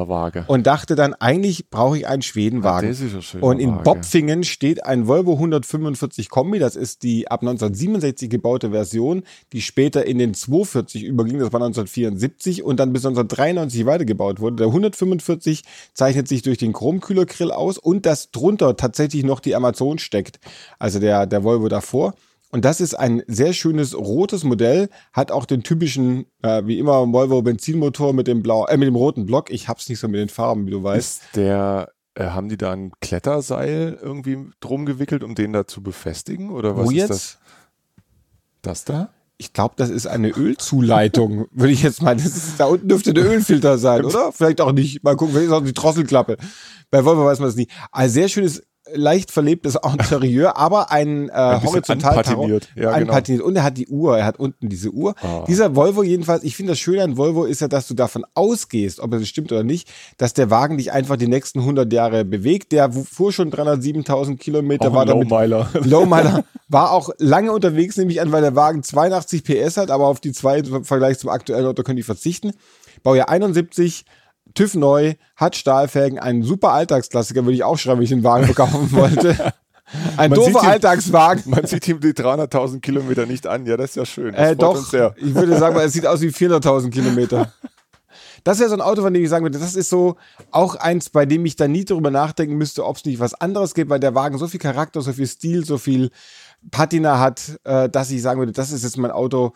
und 0.48 0.68
dachte 0.68 0.96
dann, 0.96 1.14
eigentlich 1.14 1.70
brauche 1.70 1.98
ich 1.98 2.08
einen 2.08 2.22
Schwedenwagen. 2.22 2.94
Ja, 2.94 3.40
und 3.40 3.60
in 3.60 3.82
Bopfingen 3.82 4.44
steht 4.44 4.86
ein 4.86 5.08
Volvo 5.08 5.34
145 5.34 6.30
Kombi. 6.30 6.60
Das 6.60 6.76
ist 6.76 7.04
die 7.04 7.30
ab 7.30 7.42
1967 7.42 8.30
gebaute 8.30 8.72
Version, 8.72 9.24
die 9.54 9.62
später 9.62 10.06
in 10.06 10.18
den 10.18 10.34
240 10.34 11.04
überging. 11.04 11.40
Das 11.40 11.54
war 11.54 11.62
1974 11.62 12.64
und 12.64 12.80
dann 12.80 12.92
bis 12.92 13.06
1993 13.06 13.86
weitergebaut 13.86 14.42
wurde. 14.42 14.65
Der 14.66 14.72
145 14.72 15.62
zeichnet 15.94 16.28
sich 16.28 16.42
durch 16.42 16.58
den 16.58 16.74
Chromkühlergrill 16.74 17.52
aus 17.52 17.78
und 17.78 18.08
dass 18.08 18.32
drunter 18.32 18.76
tatsächlich 18.76 19.24
noch 19.24 19.40
die 19.40 19.56
Amazon 19.56 20.00
steckt. 20.00 20.40
Also 20.80 21.00
der, 21.00 21.28
der 21.28 21.44
Volvo 21.44 21.70
davor. 21.70 22.16
Und 22.50 22.66
das 22.66 22.82
ist 22.82 22.96
ein 22.96 23.22
sehr 23.28 23.54
schönes 23.54 23.96
rotes 23.96 24.44
Modell, 24.44 24.90
hat 25.14 25.32
auch 25.32 25.46
den 25.46 25.62
typischen, 25.62 26.26
äh, 26.42 26.64
wie 26.66 26.80
immer, 26.80 27.06
Volvo 27.14 27.44
Benzinmotor 27.44 28.14
mit 28.14 28.26
dem 28.26 28.42
blau, 28.42 28.66
äh, 28.66 28.76
mit 28.78 28.88
dem 28.88 28.96
roten 28.96 29.28
Block. 29.28 29.52
Ich 29.52 29.68
hab's 29.68 29.88
nicht 29.88 30.00
so 30.00 30.08
mit 30.08 30.20
den 30.20 30.30
Farben, 30.30 30.66
wie 30.66 30.72
du 30.72 30.82
weißt. 30.82 31.22
Ist 31.22 31.36
der, 31.36 31.92
äh, 32.16 32.26
haben 32.26 32.50
die 32.50 32.58
da 32.58 32.72
ein 32.72 32.92
Kletterseil 33.02 34.00
irgendwie 34.02 34.50
drum 34.62 34.88
gewickelt, 34.88 35.24
um 35.24 35.36
den 35.36 35.54
da 35.54 35.68
zu 35.68 35.84
befestigen? 35.84 36.50
Oder 36.50 36.76
was 36.76 36.88
Wo 36.88 36.90
ist 36.90 36.98
jetzt? 36.98 37.10
das? 37.10 37.38
Das 38.64 38.86
da? 38.86 39.10
Ich 39.38 39.52
glaube, 39.52 39.76
das 39.78 39.90
ist 39.90 40.08
eine 40.08 40.30
Ölzuleitung, 40.30 41.48
würde 41.52 41.74
ich 41.74 41.84
jetzt 41.84 42.02
mal. 42.02 42.16
Ist, 42.16 42.58
da 42.58 42.66
unten 42.66 42.88
dürfte 42.88 43.14
der 43.14 43.26
Ölfilter 43.26 43.78
sein, 43.78 44.06
oder? 44.06 44.32
Vielleicht 44.32 44.62
auch 44.62 44.72
nicht. 44.72 45.04
Mal 45.04 45.18
gucken, 45.18 45.34
vielleicht 45.34 45.48
ist 45.48 45.54
auch 45.54 45.64
die 45.64 45.74
Drosselklappe. 45.74 46.38
Bei 46.90 47.04
Volvo 47.04 47.26
weiß 47.26 47.40
man 47.40 47.50
es 47.50 47.56
nicht. 47.58 47.70
Ein 47.92 48.10
sehr 48.10 48.30
schönes 48.30 48.64
leicht 48.94 49.32
verlebtes 49.32 49.78
Interieur, 49.84 50.58
aber 50.58 50.92
ein, 50.92 51.30
äh, 51.30 51.32
ein 51.32 51.64
horizontal 51.64 52.16
patiniert. 52.16 52.70
Ja, 52.76 52.92
anpatiniert. 52.92 53.42
Genau. 53.42 53.48
Und 53.50 53.56
er 53.56 53.64
hat 53.64 53.78
die 53.78 53.88
Uhr, 53.88 54.18
er 54.18 54.26
hat 54.26 54.40
unten 54.40 54.70
diese 54.70 54.92
Uhr. 54.92 55.16
Ah. 55.22 55.44
Dieser 55.48 55.76
Volvo 55.76 56.04
jedenfalls, 56.04 56.44
ich 56.44 56.56
finde 56.56 56.74
das 56.74 56.80
Schöne 56.80 57.04
an 57.04 57.18
Volvo 57.18 57.46
ist 57.46 57.62
ja, 57.62 57.68
dass 57.68 57.88
du 57.88 57.94
davon 57.94 58.26
ausgehst, 58.34 59.00
ob 59.00 59.14
es 59.14 59.28
stimmt 59.28 59.52
oder 59.52 59.64
nicht, 59.64 59.92
dass 60.18 60.34
der 60.34 60.50
Wagen 60.50 60.78
dich 60.78 60.92
einfach 60.92 61.18
die 61.18 61.28
nächsten 61.28 61.60
100 61.60 61.92
Jahre 61.92 62.26
bewegt. 62.26 62.72
Der 62.72 62.92
fuhr 62.92 63.32
schon 63.32 63.52
307.000 63.52 64.38
Kilometer, 64.38 64.94
war 64.94 65.06
damit 65.06 65.30
Lowmiler. 65.30 65.70
Lowmiler 65.84 66.46
war 66.68 66.92
auch 66.92 67.10
lange 67.18 67.52
unterwegs, 67.52 67.98
nämlich 67.98 68.22
an, 68.22 68.32
weil 68.32 68.42
der 68.42 68.56
Wagen 68.56 68.84
82 68.84 69.44
PS 69.44 69.78
hat, 69.78 69.92
aber 69.92 70.08
auf 70.08 70.20
die 70.20 70.32
zwei 70.32 70.60
im 70.60 70.84
Vergleich 70.84 71.20
zum 71.20 71.30
aktuellen 71.30 71.66
Auto 71.66 71.84
können 71.84 71.98
die 71.98 72.04
verzichten. 72.04 72.54
Baujahr 73.04 73.30
71, 73.30 74.06
TÜV 74.54 74.76
neu, 74.76 75.14
hat 75.36 75.56
Stahlfelgen, 75.56 76.20
ein 76.20 76.44
super 76.44 76.72
Alltagsklassiker, 76.72 77.44
würde 77.44 77.56
ich 77.56 77.64
auch 77.64 77.78
schreiben, 77.78 77.98
wenn 77.98 78.04
ich 78.04 78.10
den 78.10 78.24
Wagen 78.24 78.46
verkaufen 78.54 78.92
wollte. 78.92 79.54
Ein 80.18 80.32
man 80.32 80.40
doofer 80.40 80.64
Alltagswagen. 80.64 81.44
Man 81.52 81.68
sieht 81.68 81.88
ihm 81.88 82.00
die 82.00 82.14
300.000 82.14 82.80
Kilometer 82.80 83.28
nicht 83.28 83.46
an. 83.46 83.68
Ja, 83.68 83.78
das 83.78 83.92
ist 83.92 83.96
ja 83.98 84.06
schön. 84.06 84.34
Das 84.34 84.52
äh, 84.52 84.56
doch, 84.56 84.76
ich 85.16 85.36
würde 85.36 85.58
sagen, 85.60 85.78
es 85.78 85.94
sieht 85.94 86.08
aus 86.08 86.22
wie 86.22 86.30
400.000 86.30 86.90
Kilometer. 86.90 87.54
Das 88.44 88.60
wäre 88.60 88.70
so 88.70 88.76
ein 88.76 88.82
Auto, 88.82 89.02
von 89.02 89.14
dem 89.14 89.24
ich 89.24 89.30
sagen 89.30 89.44
würde, 89.44 89.60
das 89.60 89.76
ist 89.76 89.90
so 89.90 90.18
auch 90.52 90.76
eins, 90.76 91.10
bei 91.10 91.26
dem 91.26 91.46
ich 91.46 91.56
dann 91.56 91.72
nie 91.72 91.86
darüber 91.86 92.12
nachdenken 92.12 92.56
müsste, 92.56 92.86
ob 92.86 92.98
es 92.98 93.06
nicht 93.06 93.20
was 93.20 93.34
anderes 93.34 93.74
gibt, 93.74 93.90
weil 93.90 94.00
der 94.00 94.14
Wagen 94.16 94.38
so 94.38 94.48
viel 94.48 94.60
Charakter, 94.60 95.02
so 95.02 95.14
viel 95.14 95.28
Stil, 95.28 95.66
so 95.66 95.78
viel 95.78 96.12
Patina 96.72 97.20
hat, 97.20 97.60
äh, 97.64 97.90
dass 97.90 98.12
ich 98.12 98.22
sagen 98.22 98.40
würde, 98.40 98.52
das 98.52 98.72
ist 98.72 98.84
jetzt 98.84 98.98
mein 98.98 99.12
Auto. 99.12 99.54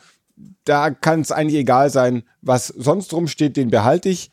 Da 0.63 0.89
kann 0.89 1.21
es 1.21 1.32
eigentlich 1.32 1.60
egal 1.60 1.89
sein, 1.89 2.23
was 2.41 2.67
sonst 2.67 3.12
drum 3.12 3.28
steht, 3.28 3.58
den 3.58 3.69
behalte 3.69 4.10
ich. 4.10 4.32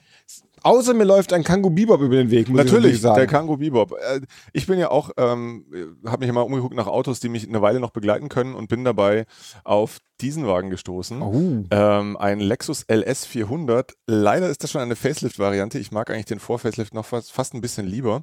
Außer 0.62 0.94
mir 0.94 1.04
läuft 1.04 1.32
ein 1.32 1.44
Kango 1.44 1.70
Bebop 1.70 2.00
über 2.00 2.16
den 2.16 2.30
Weg, 2.30 2.48
muss 2.48 2.58
natürlich, 2.58 2.94
ich 2.94 3.00
sagen. 3.00 3.16
der 3.16 3.26
Kango 3.26 3.56
Bebop. 3.56 3.92
Äh, 3.92 4.20
ich 4.52 4.66
bin 4.66 4.78
ja 4.78 4.90
auch, 4.90 5.10
ähm, 5.16 5.64
habe 6.06 6.20
mich 6.20 6.28
immer 6.28 6.44
umgeguckt 6.44 6.74
nach 6.74 6.86
Autos, 6.86 7.20
die 7.20 7.28
mich 7.28 7.48
eine 7.48 7.62
Weile 7.62 7.80
noch 7.80 7.90
begleiten 7.90 8.28
können 8.28 8.54
und 8.54 8.68
bin 8.68 8.84
dabei 8.84 9.26
auf 9.64 9.98
diesen 10.20 10.46
Wagen 10.46 10.70
gestoßen. 10.70 11.20
Oh. 11.22 11.64
Ähm, 11.70 12.16
ein 12.16 12.40
Lexus 12.40 12.84
LS 12.88 13.26
400. 13.26 13.92
Leider 14.06 14.48
ist 14.48 14.62
das 14.62 14.70
schon 14.70 14.80
eine 14.80 14.96
Facelift-Variante. 14.96 15.78
Ich 15.78 15.92
mag 15.92 16.10
eigentlich 16.10 16.24
den 16.24 16.40
Vor-Facelift 16.40 16.94
noch 16.94 17.04
fast, 17.04 17.32
fast 17.32 17.54
ein 17.54 17.60
bisschen 17.60 17.86
lieber. 17.86 18.22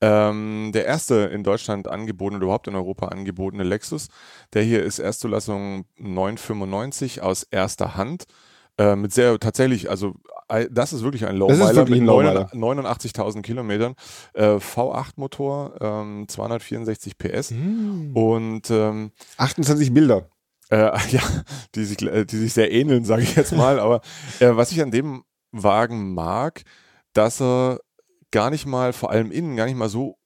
Ähm, 0.00 0.70
der 0.72 0.86
erste 0.86 1.14
in 1.16 1.42
Deutschland 1.42 1.88
angebotene 1.88 2.38
oder 2.38 2.44
überhaupt 2.44 2.68
in 2.68 2.74
Europa 2.74 3.08
angebotene 3.08 3.64
Lexus. 3.64 4.08
Der 4.54 4.62
hier 4.62 4.82
ist 4.84 4.98
Erstzulassung 4.98 5.84
995 5.98 7.22
aus 7.22 7.42
erster 7.42 7.96
Hand. 7.96 8.24
Äh, 8.78 8.96
mit 8.96 9.12
sehr 9.12 9.38
tatsächlich, 9.38 9.90
also 9.90 10.14
das 10.70 10.92
ist 10.92 11.02
wirklich 11.02 11.26
ein 11.26 11.36
Lowmiler 11.36 11.84
mit 11.84 12.02
89.000 12.02 13.42
Kilometern. 13.42 13.94
Äh, 14.34 14.56
V8-Motor, 14.56 15.74
ähm, 15.80 16.24
264 16.28 17.16
PS 17.16 17.52
mm. 17.52 18.16
und 18.16 18.70
ähm, 18.70 19.12
28 19.38 19.94
Bilder. 19.94 20.28
Äh, 20.70 20.90
ja, 21.10 21.22
die 21.74 21.84
sich, 21.84 22.02
äh, 22.02 22.24
die 22.24 22.36
sich 22.36 22.52
sehr 22.52 22.72
ähneln, 22.72 23.04
sage 23.04 23.22
ich 23.22 23.34
jetzt 23.34 23.52
mal. 23.52 23.78
Aber 23.78 24.00
äh, 24.40 24.50
was 24.56 24.72
ich 24.72 24.82
an 24.82 24.90
dem 24.90 25.24
Wagen 25.52 26.14
mag, 26.14 26.62
dass 27.12 27.40
er 27.40 27.80
gar 28.30 28.50
nicht 28.50 28.66
mal, 28.66 28.92
vor 28.92 29.10
allem 29.10 29.30
innen, 29.30 29.56
gar 29.56 29.66
nicht 29.66 29.76
mal 29.76 29.88
so 29.88 30.18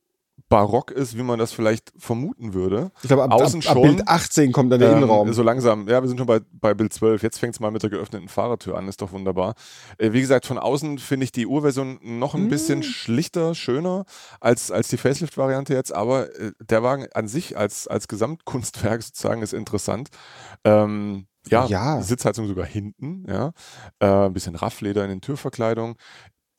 barock 0.49 0.93
ist, 0.93 1.17
wie 1.17 1.23
man 1.23 1.39
das 1.39 1.53
vielleicht 1.53 1.93
vermuten 1.99 2.55
würde. 2.55 2.93
Ich 3.03 3.09
glaube, 3.09 3.25
ab, 3.25 3.33
Außen 3.33 3.63
ab, 3.67 3.77
ab 3.77 3.83
Bild 3.83 4.07
18 4.07 4.53
kommt 4.53 4.71
dann 4.73 4.81
der 4.81 4.91
ähm, 4.91 4.99
Innenraum. 4.99 5.33
So 5.33 5.43
langsam, 5.43 5.89
ja, 5.89 6.01
wir 6.01 6.09
sind 6.09 6.19
schon 6.19 6.27
bei, 6.27 6.41
bei 6.53 6.75
Bild 6.75 6.93
12. 6.93 7.23
Jetzt 7.23 7.39
fängt 7.39 7.55
es 7.55 7.61
mal 7.61 7.71
mit 7.71 7.83
der 7.83 7.91
geöffneten 7.91 8.29
Fahrertür 8.29 8.77
an, 8.77 8.87
ist 8.87 9.03
doch 9.03 9.13
wunderbar. 9.13 9.55
Äh, 9.99 10.13
wie 10.13 10.21
gesagt, 10.21 10.47
von 10.47 10.59
außen 10.59 10.99
finde 10.99 11.25
ich 11.25 11.33
die 11.33 11.47
Urversion 11.47 11.99
noch 12.03 12.35
ein 12.35 12.47
mm. 12.47 12.49
bisschen 12.49 12.83
schlichter, 12.83 13.55
schöner 13.55 14.05
als, 14.41 14.71
als 14.71 14.89
die 14.89 14.97
Facelift-Variante 14.97 15.75
jetzt, 15.75 15.93
aber 15.93 16.35
äh, 16.39 16.53
der 16.61 16.83
Wagen 16.83 17.07
an 17.13 17.27
sich 17.27 17.57
als, 17.57 17.89
als 17.89 18.07
Gesamtkunstwerk 18.07 19.03
sozusagen 19.03 19.43
ist 19.43 19.53
interessant. 19.53 20.11
Ähm, 20.65 21.27
ja, 21.49 21.67
ja, 21.67 22.03
Sitzheizung 22.03 22.49
sogar 22.49 22.67
hinten, 22.67 23.25
ja. 23.29 23.53
Äh, 24.01 24.27
ein 24.27 24.33
bisschen 24.33 24.57
Raffleder 24.57 25.05
in 25.05 25.11
den 25.11 25.21
Türverkleidungen 25.21 25.97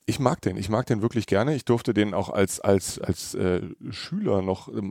ich 0.08 0.20
mag 0.20 0.41
den, 0.41 0.56
ich 0.56 0.70
mag 0.70 0.86
den 0.86 1.02
wirklich 1.02 1.28
gerne. 1.28 1.54
Ich 1.54 1.65
durfte 1.65 1.93
den 1.93 2.13
auch 2.13 2.30
als, 2.30 2.62
als, 2.62 2.98
als 3.00 3.36
äh, 3.36 3.62
Schüler 3.89 4.41
noch, 4.41 4.70
äh, 4.70 4.82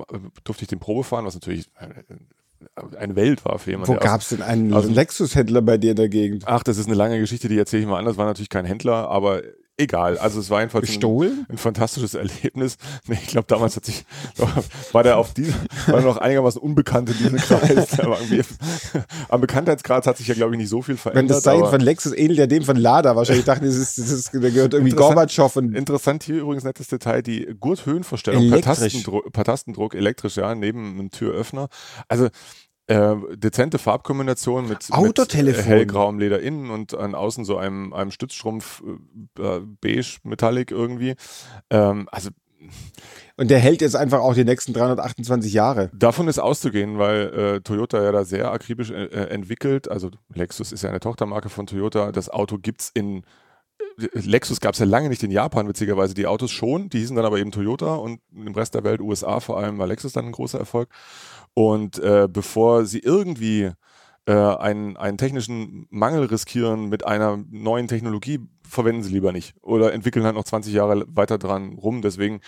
durfte 0.44 0.62
ich 0.62 0.68
den 0.68 0.78
Probe 0.78 1.04
fahren, 1.04 1.24
was 1.24 1.34
natürlich 1.34 1.70
äh, 1.80 2.96
eine 2.96 3.16
Welt 3.16 3.44
war 3.46 3.58
für 3.58 3.70
jemanden. 3.70 3.94
Wo 3.94 3.98
gab 3.98 4.20
es 4.20 4.28
denn 4.28 4.42
einen 4.42 4.70
Lexus-Händler 4.70 5.62
bei 5.62 5.78
dir 5.78 5.94
Gegend? 5.94 6.44
Ach, 6.46 6.62
das 6.62 6.76
ist 6.76 6.86
eine 6.86 6.94
lange 6.94 7.18
Geschichte, 7.18 7.48
die 7.48 7.58
erzähle 7.58 7.82
ich 7.82 7.88
mal 7.88 7.98
anders. 7.98 8.18
War 8.18 8.26
natürlich 8.26 8.50
kein 8.50 8.66
Händler, 8.66 9.08
aber 9.08 9.42
egal. 9.76 10.18
Also 10.18 10.40
es 10.40 10.50
war 10.50 10.60
jedenfalls 10.60 10.90
ein, 10.90 11.46
ein, 11.48 11.58
fantastisches 11.58 12.14
Erlebnis. 12.14 12.76
Nee, 13.08 13.18
ich 13.22 13.28
glaube, 13.28 13.46
damals 13.46 13.76
hat 13.76 13.84
sich 13.84 14.04
war 14.92 15.02
der 15.02 15.18
auf 15.18 15.32
diesem, 15.32 15.54
war 15.86 16.00
noch 16.00 16.16
einigermaßen 16.16 16.60
unbekannt 16.60 17.10
in 17.10 17.16
diesem 17.18 17.36
Kreis. 17.36 17.96
am 19.28 19.40
Bekanntheitsgrad 19.40 20.06
hat 20.06 20.16
sich 20.16 20.26
ja, 20.26 20.34
glaube 20.34 20.54
ich, 20.54 20.58
nicht 20.58 20.68
so 20.68 20.82
viel 20.82 20.96
verändert. 20.96 21.22
Wenn 21.22 21.28
das 21.28 21.42
Zeichen 21.42 21.66
von 21.66 21.80
Lexus 21.80 22.12
ähnelt 22.12 22.38
ja 22.38 22.46
dem 22.46 22.64
von 22.64 22.76
Lada. 22.76 23.14
Wahrscheinlich 23.14 23.44
dachten, 23.44 23.64
das, 23.64 23.76
ist, 23.76 23.98
das, 23.98 24.10
ist, 24.10 24.34
da 24.34 24.38
gehört 24.38 24.74
irgendwie 24.74 24.94
Gorbatschow. 24.94 25.54
Und 25.56 25.74
interessant 25.74 26.24
hier 26.24 26.40
übrigens 26.40 26.64
nettes 26.64 26.88
Detail, 26.88 27.22
die 27.22 27.54
Gurthöhenverstellung 27.58 28.50
per 28.50 28.62
Tastendruck, 28.62 29.32
per 29.32 29.44
Tastendruck 29.44 29.94
elektrisch, 29.94 30.36
ja, 30.36 30.54
neben 30.54 30.98
einem 30.98 31.10
Türöffner. 31.10 31.68
Also 32.08 32.28
äh, 32.88 33.16
dezente 33.34 33.78
Farbkombination 33.78 34.68
mit, 34.68 34.88
mit 34.90 35.34
äh, 35.34 35.62
hellgrauem 35.62 36.18
Leder 36.18 36.40
innen 36.40 36.70
und 36.70 36.94
an 36.94 37.14
außen 37.14 37.44
so 37.44 37.56
einem, 37.56 37.92
einem 37.92 38.10
Stützstrumpf 38.10 38.82
äh, 39.38 39.60
beige 39.80 40.18
Metallic 40.22 40.70
irgendwie. 40.70 41.14
Ähm, 41.70 42.08
also 42.12 42.30
und 43.36 43.50
der 43.50 43.58
hält 43.58 43.80
jetzt 43.82 43.96
einfach 43.96 44.20
auch 44.20 44.34
die 44.34 44.44
nächsten 44.44 44.72
328 44.72 45.52
Jahre. 45.52 45.90
Davon 45.92 46.26
ist 46.26 46.38
auszugehen, 46.38 46.98
weil 46.98 47.56
äh, 47.56 47.60
Toyota 47.60 48.02
ja 48.02 48.10
da 48.10 48.24
sehr 48.24 48.50
akribisch 48.50 48.90
äh, 48.90 49.06
entwickelt. 49.28 49.90
Also 49.90 50.10
Lexus 50.34 50.72
ist 50.72 50.82
ja 50.82 50.88
eine 50.88 51.00
Tochtermarke 51.00 51.48
von 51.48 51.66
Toyota. 51.66 52.12
Das 52.12 52.30
Auto 52.30 52.58
gibt's 52.58 52.90
in 52.94 53.24
Lexus 53.96 54.60
gab 54.60 54.74
es 54.74 54.80
ja 54.80 54.86
lange 54.86 55.08
nicht 55.08 55.22
in 55.22 55.30
Japan, 55.30 55.68
witzigerweise. 55.68 56.14
Die 56.14 56.26
Autos 56.26 56.50
schon, 56.50 56.88
die 56.88 56.98
hießen 56.98 57.16
dann 57.16 57.24
aber 57.24 57.38
eben 57.38 57.50
Toyota 57.50 57.94
und 57.94 58.20
im 58.34 58.54
Rest 58.54 58.74
der 58.74 58.84
Welt, 58.84 59.00
USA 59.00 59.40
vor 59.40 59.58
allem, 59.58 59.78
war 59.78 59.86
Lexus 59.86 60.12
dann 60.12 60.26
ein 60.26 60.32
großer 60.32 60.58
Erfolg. 60.58 60.88
Und 61.54 61.98
äh, 61.98 62.28
bevor 62.30 62.84
sie 62.84 62.98
irgendwie 62.98 63.70
äh, 64.26 64.32
einen, 64.32 64.96
einen 64.96 65.18
technischen 65.18 65.86
Mangel 65.90 66.24
riskieren 66.24 66.88
mit 66.88 67.06
einer 67.06 67.42
neuen 67.50 67.88
Technologie, 67.88 68.40
verwenden 68.68 69.02
sie 69.02 69.12
lieber 69.12 69.32
nicht 69.32 69.54
oder 69.62 69.92
entwickeln 69.92 70.24
halt 70.24 70.34
noch 70.34 70.44
20 70.44 70.74
Jahre 70.74 71.04
weiter 71.08 71.38
dran 71.38 71.74
rum. 71.74 72.02
Deswegen, 72.02 72.40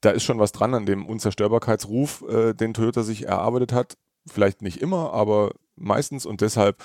da 0.00 0.10
ist 0.10 0.24
schon 0.24 0.38
was 0.38 0.52
dran 0.52 0.74
an 0.74 0.86
dem 0.86 1.06
Unzerstörbarkeitsruf, 1.06 2.24
äh, 2.28 2.54
den 2.54 2.74
Toyota 2.74 3.02
sich 3.02 3.26
erarbeitet 3.26 3.72
hat. 3.72 3.96
Vielleicht 4.26 4.62
nicht 4.62 4.80
immer, 4.80 5.12
aber 5.12 5.52
meistens 5.76 6.26
und 6.26 6.40
deshalb 6.40 6.82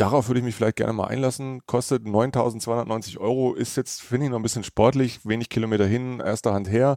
darauf 0.00 0.28
würde 0.28 0.40
ich 0.40 0.44
mich 0.44 0.54
vielleicht 0.54 0.76
gerne 0.76 0.92
mal 0.92 1.08
einlassen. 1.08 1.60
Kostet 1.66 2.04
9.290 2.04 3.18
Euro, 3.18 3.54
ist 3.54 3.76
jetzt, 3.76 4.02
finde 4.02 4.26
ich, 4.26 4.30
noch 4.30 4.38
ein 4.38 4.42
bisschen 4.42 4.64
sportlich, 4.64 5.20
wenig 5.24 5.48
Kilometer 5.48 5.86
hin, 5.86 6.20
erster 6.20 6.52
Hand 6.52 6.70
her 6.70 6.96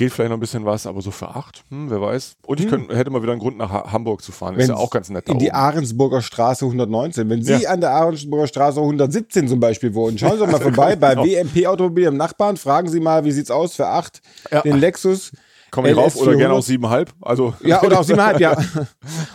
geht 0.00 0.12
vielleicht 0.12 0.30
noch 0.30 0.38
ein 0.38 0.40
bisschen 0.40 0.64
was, 0.64 0.86
aber 0.86 1.02
so 1.02 1.10
für 1.10 1.28
acht, 1.28 1.62
hm, 1.68 1.90
wer 1.90 2.00
weiß. 2.00 2.36
Und 2.46 2.58
ich 2.58 2.64
hm. 2.64 2.88
könnt, 2.88 2.98
hätte 2.98 3.10
mal 3.10 3.22
wieder 3.22 3.32
einen 3.32 3.40
Grund 3.40 3.58
nach 3.58 3.70
ha 3.70 3.92
Hamburg 3.92 4.22
zu 4.22 4.32
fahren. 4.32 4.56
Ist 4.56 4.68
ja 4.68 4.76
auch 4.76 4.88
ganz 4.88 5.10
nett. 5.10 5.26
in 5.26 5.32
oben. 5.32 5.40
die 5.40 5.52
Ahrensburger 5.52 6.22
Straße 6.22 6.64
119. 6.64 7.28
Wenn 7.28 7.42
Sie 7.42 7.52
ja. 7.52 7.68
an 7.68 7.82
der 7.82 7.90
Ahrensburger 7.90 8.46
Straße 8.46 8.80
117 8.80 9.46
zum 9.46 9.60
Beispiel 9.60 9.92
wohnen, 9.94 10.16
schauen 10.16 10.32
Sie 10.32 10.38
doch 10.38 10.50
mal 10.50 10.60
vorbei 10.62 10.96
bei 10.96 11.14
genau. 11.14 11.26
WMP 11.26 11.66
Automobil 11.66 12.04
im 12.04 12.16
Nachbarn. 12.16 12.56
Fragen 12.56 12.88
Sie 12.88 12.98
mal, 12.98 13.26
wie 13.26 13.32
sieht's 13.32 13.50
aus 13.50 13.74
für 13.74 13.88
acht? 13.88 14.22
Ja. 14.50 14.62
Den 14.62 14.78
Lexus. 14.78 15.32
Komm 15.70 15.86
ich 15.86 15.96
rauf 15.96 16.16
oder 16.16 16.36
gerne 16.36 16.54
auch 16.54 16.62
siebenhalb. 16.62 17.12
Also 17.20 17.54
ja, 17.62 17.82
oder 17.82 18.00
auch 18.00 18.04
siebenhalb, 18.10 18.40
ja. 18.40 18.56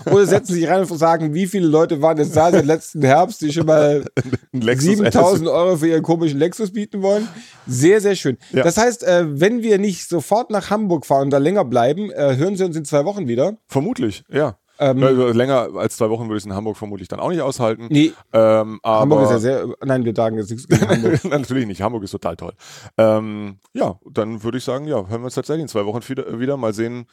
oder 0.06 0.26
setzen 0.26 0.54
Sie 0.54 0.62
sich 0.62 0.70
rein 0.70 0.84
und 0.84 0.98
sagen, 0.98 1.34
wie 1.34 1.48
viele 1.48 1.68
Leute 1.68 2.02
waren 2.02 2.18
jetzt 2.18 2.36
da 2.36 2.52
seit 2.52 2.66
letzten 2.66 3.02
Herbst, 3.04 3.42
die 3.42 3.52
schon 3.52 3.66
mal 3.66 4.06
7000 4.54 5.48
Euro 5.48 5.78
für 5.78 5.88
ihren 5.88 6.04
komischen 6.04 6.40
Lexus 6.40 6.72
bieten 6.72 7.02
wollen. 7.02 7.28
Sehr, 7.68 8.02
sehr 8.02 8.16
schön. 8.16 8.38
Ja. 8.52 8.64
Das 8.64 8.78
heißt, 8.78 9.04
äh, 9.04 9.40
wenn 9.40 9.64
wir 9.64 9.78
nicht 9.78 10.08
sofort 10.08 10.52
nach 10.52 10.70
Hamburg 10.70 11.06
fahren 11.06 11.26
und 11.26 11.32
da 11.32 11.38
länger 11.38 11.66
bleiben, 11.66 12.12
äh, 12.12 12.36
hören 12.36 12.56
Sie 12.56 12.64
uns 12.64 12.76
in 12.76 12.86
zwei 12.86 13.06
Wochen 13.06 13.28
wieder. 13.28 13.58
Vermutlich, 13.68 14.24
ja. 14.30 14.58
Ähm, 14.80 15.04
also 15.04 15.30
länger 15.30 15.70
als 15.76 15.98
zwei 15.98 16.10
Wochen 16.10 16.24
würde 16.24 16.38
ich 16.38 16.44
es 16.44 16.46
in 16.46 16.54
Hamburg 16.54 16.78
vermutlich 16.78 17.08
dann 17.08 17.20
auch 17.20 17.30
nicht 17.30 17.42
aushalten. 17.42 17.88
Nee. 17.90 18.14
Ähm, 18.34 18.80
Hamburg 18.84 19.24
ist 19.24 19.32
ja 19.32 19.40
sehr. 19.40 19.68
Nein, 19.84 20.04
wir 20.06 20.14
sagen 20.16 20.38
jetzt 20.38 20.52
nichts 20.52 20.68
gegen 20.68 20.88
Hamburg. 20.90 21.24
Natürlich 21.26 21.66
nicht. 21.66 21.82
Hamburg 21.82 22.04
ist 22.04 22.12
total 22.12 22.36
toll. 22.36 22.54
Ähm, 22.98 23.60
ja, 23.74 24.00
dann 24.10 24.44
würde 24.44 24.58
ich 24.58 24.64
sagen, 24.64 24.86
ja, 24.88 24.96
hören 25.08 25.22
wir 25.22 25.26
uns 25.26 25.36
tatsächlich 25.36 25.64
in 25.64 25.68
zwei 25.68 25.86
Wochen 25.86 26.08
wieder, 26.08 26.40
wieder 26.40 26.58
mal 26.58 26.74
sehen, 26.74 27.06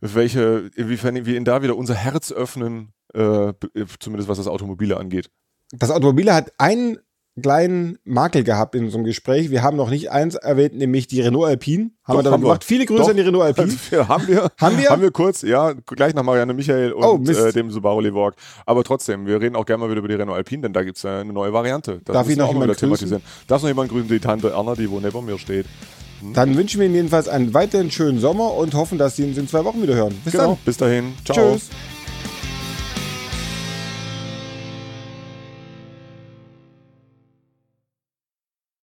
welche, 0.00 0.70
inwiefern 0.76 1.26
wir 1.26 1.36
ihnen 1.36 1.44
da 1.44 1.62
wieder 1.62 1.76
unser 1.76 1.94
Herz 1.94 2.32
öffnen, 2.32 2.92
äh, 3.14 3.52
zumindest 3.98 4.28
was 4.28 4.38
das 4.38 4.46
Automobile 4.46 4.96
angeht. 4.96 5.30
Das 5.72 5.90
Automobile 5.90 6.34
hat 6.34 6.52
einen 6.58 6.98
kleinen 7.40 7.98
Makel 8.04 8.44
gehabt 8.44 8.74
in 8.74 8.84
unserem 8.84 9.04
Gespräch. 9.04 9.50
Wir 9.50 9.62
haben 9.62 9.76
noch 9.76 9.90
nicht 9.90 10.10
eins 10.10 10.34
erwähnt, 10.34 10.74
nämlich 10.76 11.06
die 11.06 11.20
Renault 11.20 11.46
Alpine. 11.46 11.90
Haben 12.04 12.16
Doch, 12.18 12.24
wir 12.24 12.30
haben 12.32 12.40
gemacht. 12.40 12.62
Wir. 12.62 12.66
Viele 12.66 12.86
Grüße 12.86 13.02
Doch. 13.02 13.10
an 13.10 13.16
die 13.16 13.22
Renault 13.22 13.44
Alpine. 13.44 13.76
Ja, 13.90 14.08
haben 14.08 14.26
wir. 14.26 14.50
Haben 14.58 14.78
wir? 14.78 14.90
Haben 14.90 15.02
wir 15.02 15.10
kurz, 15.10 15.42
ja, 15.42 15.72
gleich 15.72 16.14
nach 16.14 16.22
Marianne 16.22 16.54
Michael 16.54 16.92
und 16.92 17.28
oh, 17.28 17.30
äh, 17.30 17.52
dem 17.52 17.70
Subaru 17.70 18.00
Levorg. 18.00 18.34
Aber 18.64 18.84
trotzdem, 18.84 19.26
wir 19.26 19.40
reden 19.40 19.56
auch 19.56 19.66
gerne 19.66 19.82
mal 19.82 19.90
wieder 19.90 19.98
über 19.98 20.08
die 20.08 20.14
Renault 20.14 20.36
Alpine, 20.36 20.62
denn 20.62 20.72
da 20.72 20.82
gibt 20.82 20.96
es 20.96 21.02
ja 21.02 21.20
eine 21.20 21.32
neue 21.32 21.52
Variante. 21.52 22.00
Das 22.04 22.14
Darf 22.14 22.28
ich 22.28 22.36
noch 22.36 22.52
jemand 22.52 22.76
thematisieren. 22.76 23.22
Darf 23.46 23.62
noch 23.62 23.68
jemand 23.68 23.90
grüßen? 23.90 24.08
Die 24.08 24.20
Tante 24.20 24.50
Erna, 24.50 24.74
die 24.74 24.90
wo 24.90 25.00
neben 25.00 25.24
mir 25.24 25.38
steht. 25.38 25.66
Hm? 26.20 26.32
Dann 26.32 26.56
wünschen 26.56 26.80
wir 26.80 26.86
Ihnen 26.86 26.94
jedenfalls 26.94 27.28
einen 27.28 27.52
weiteren 27.52 27.90
schönen 27.90 28.18
Sommer 28.18 28.54
und 28.54 28.74
hoffen, 28.74 28.98
dass 28.98 29.16
Sie 29.16 29.24
uns 29.24 29.36
in 29.36 29.48
zwei 29.48 29.64
Wochen 29.64 29.82
wieder 29.82 29.94
hören. 29.94 30.14
Bis 30.24 30.32
genau. 30.32 30.46
dann. 30.46 30.58
Bis 30.64 30.76
dahin. 30.76 31.14
Ciao. 31.24 31.52
Tschüss. 31.52 31.68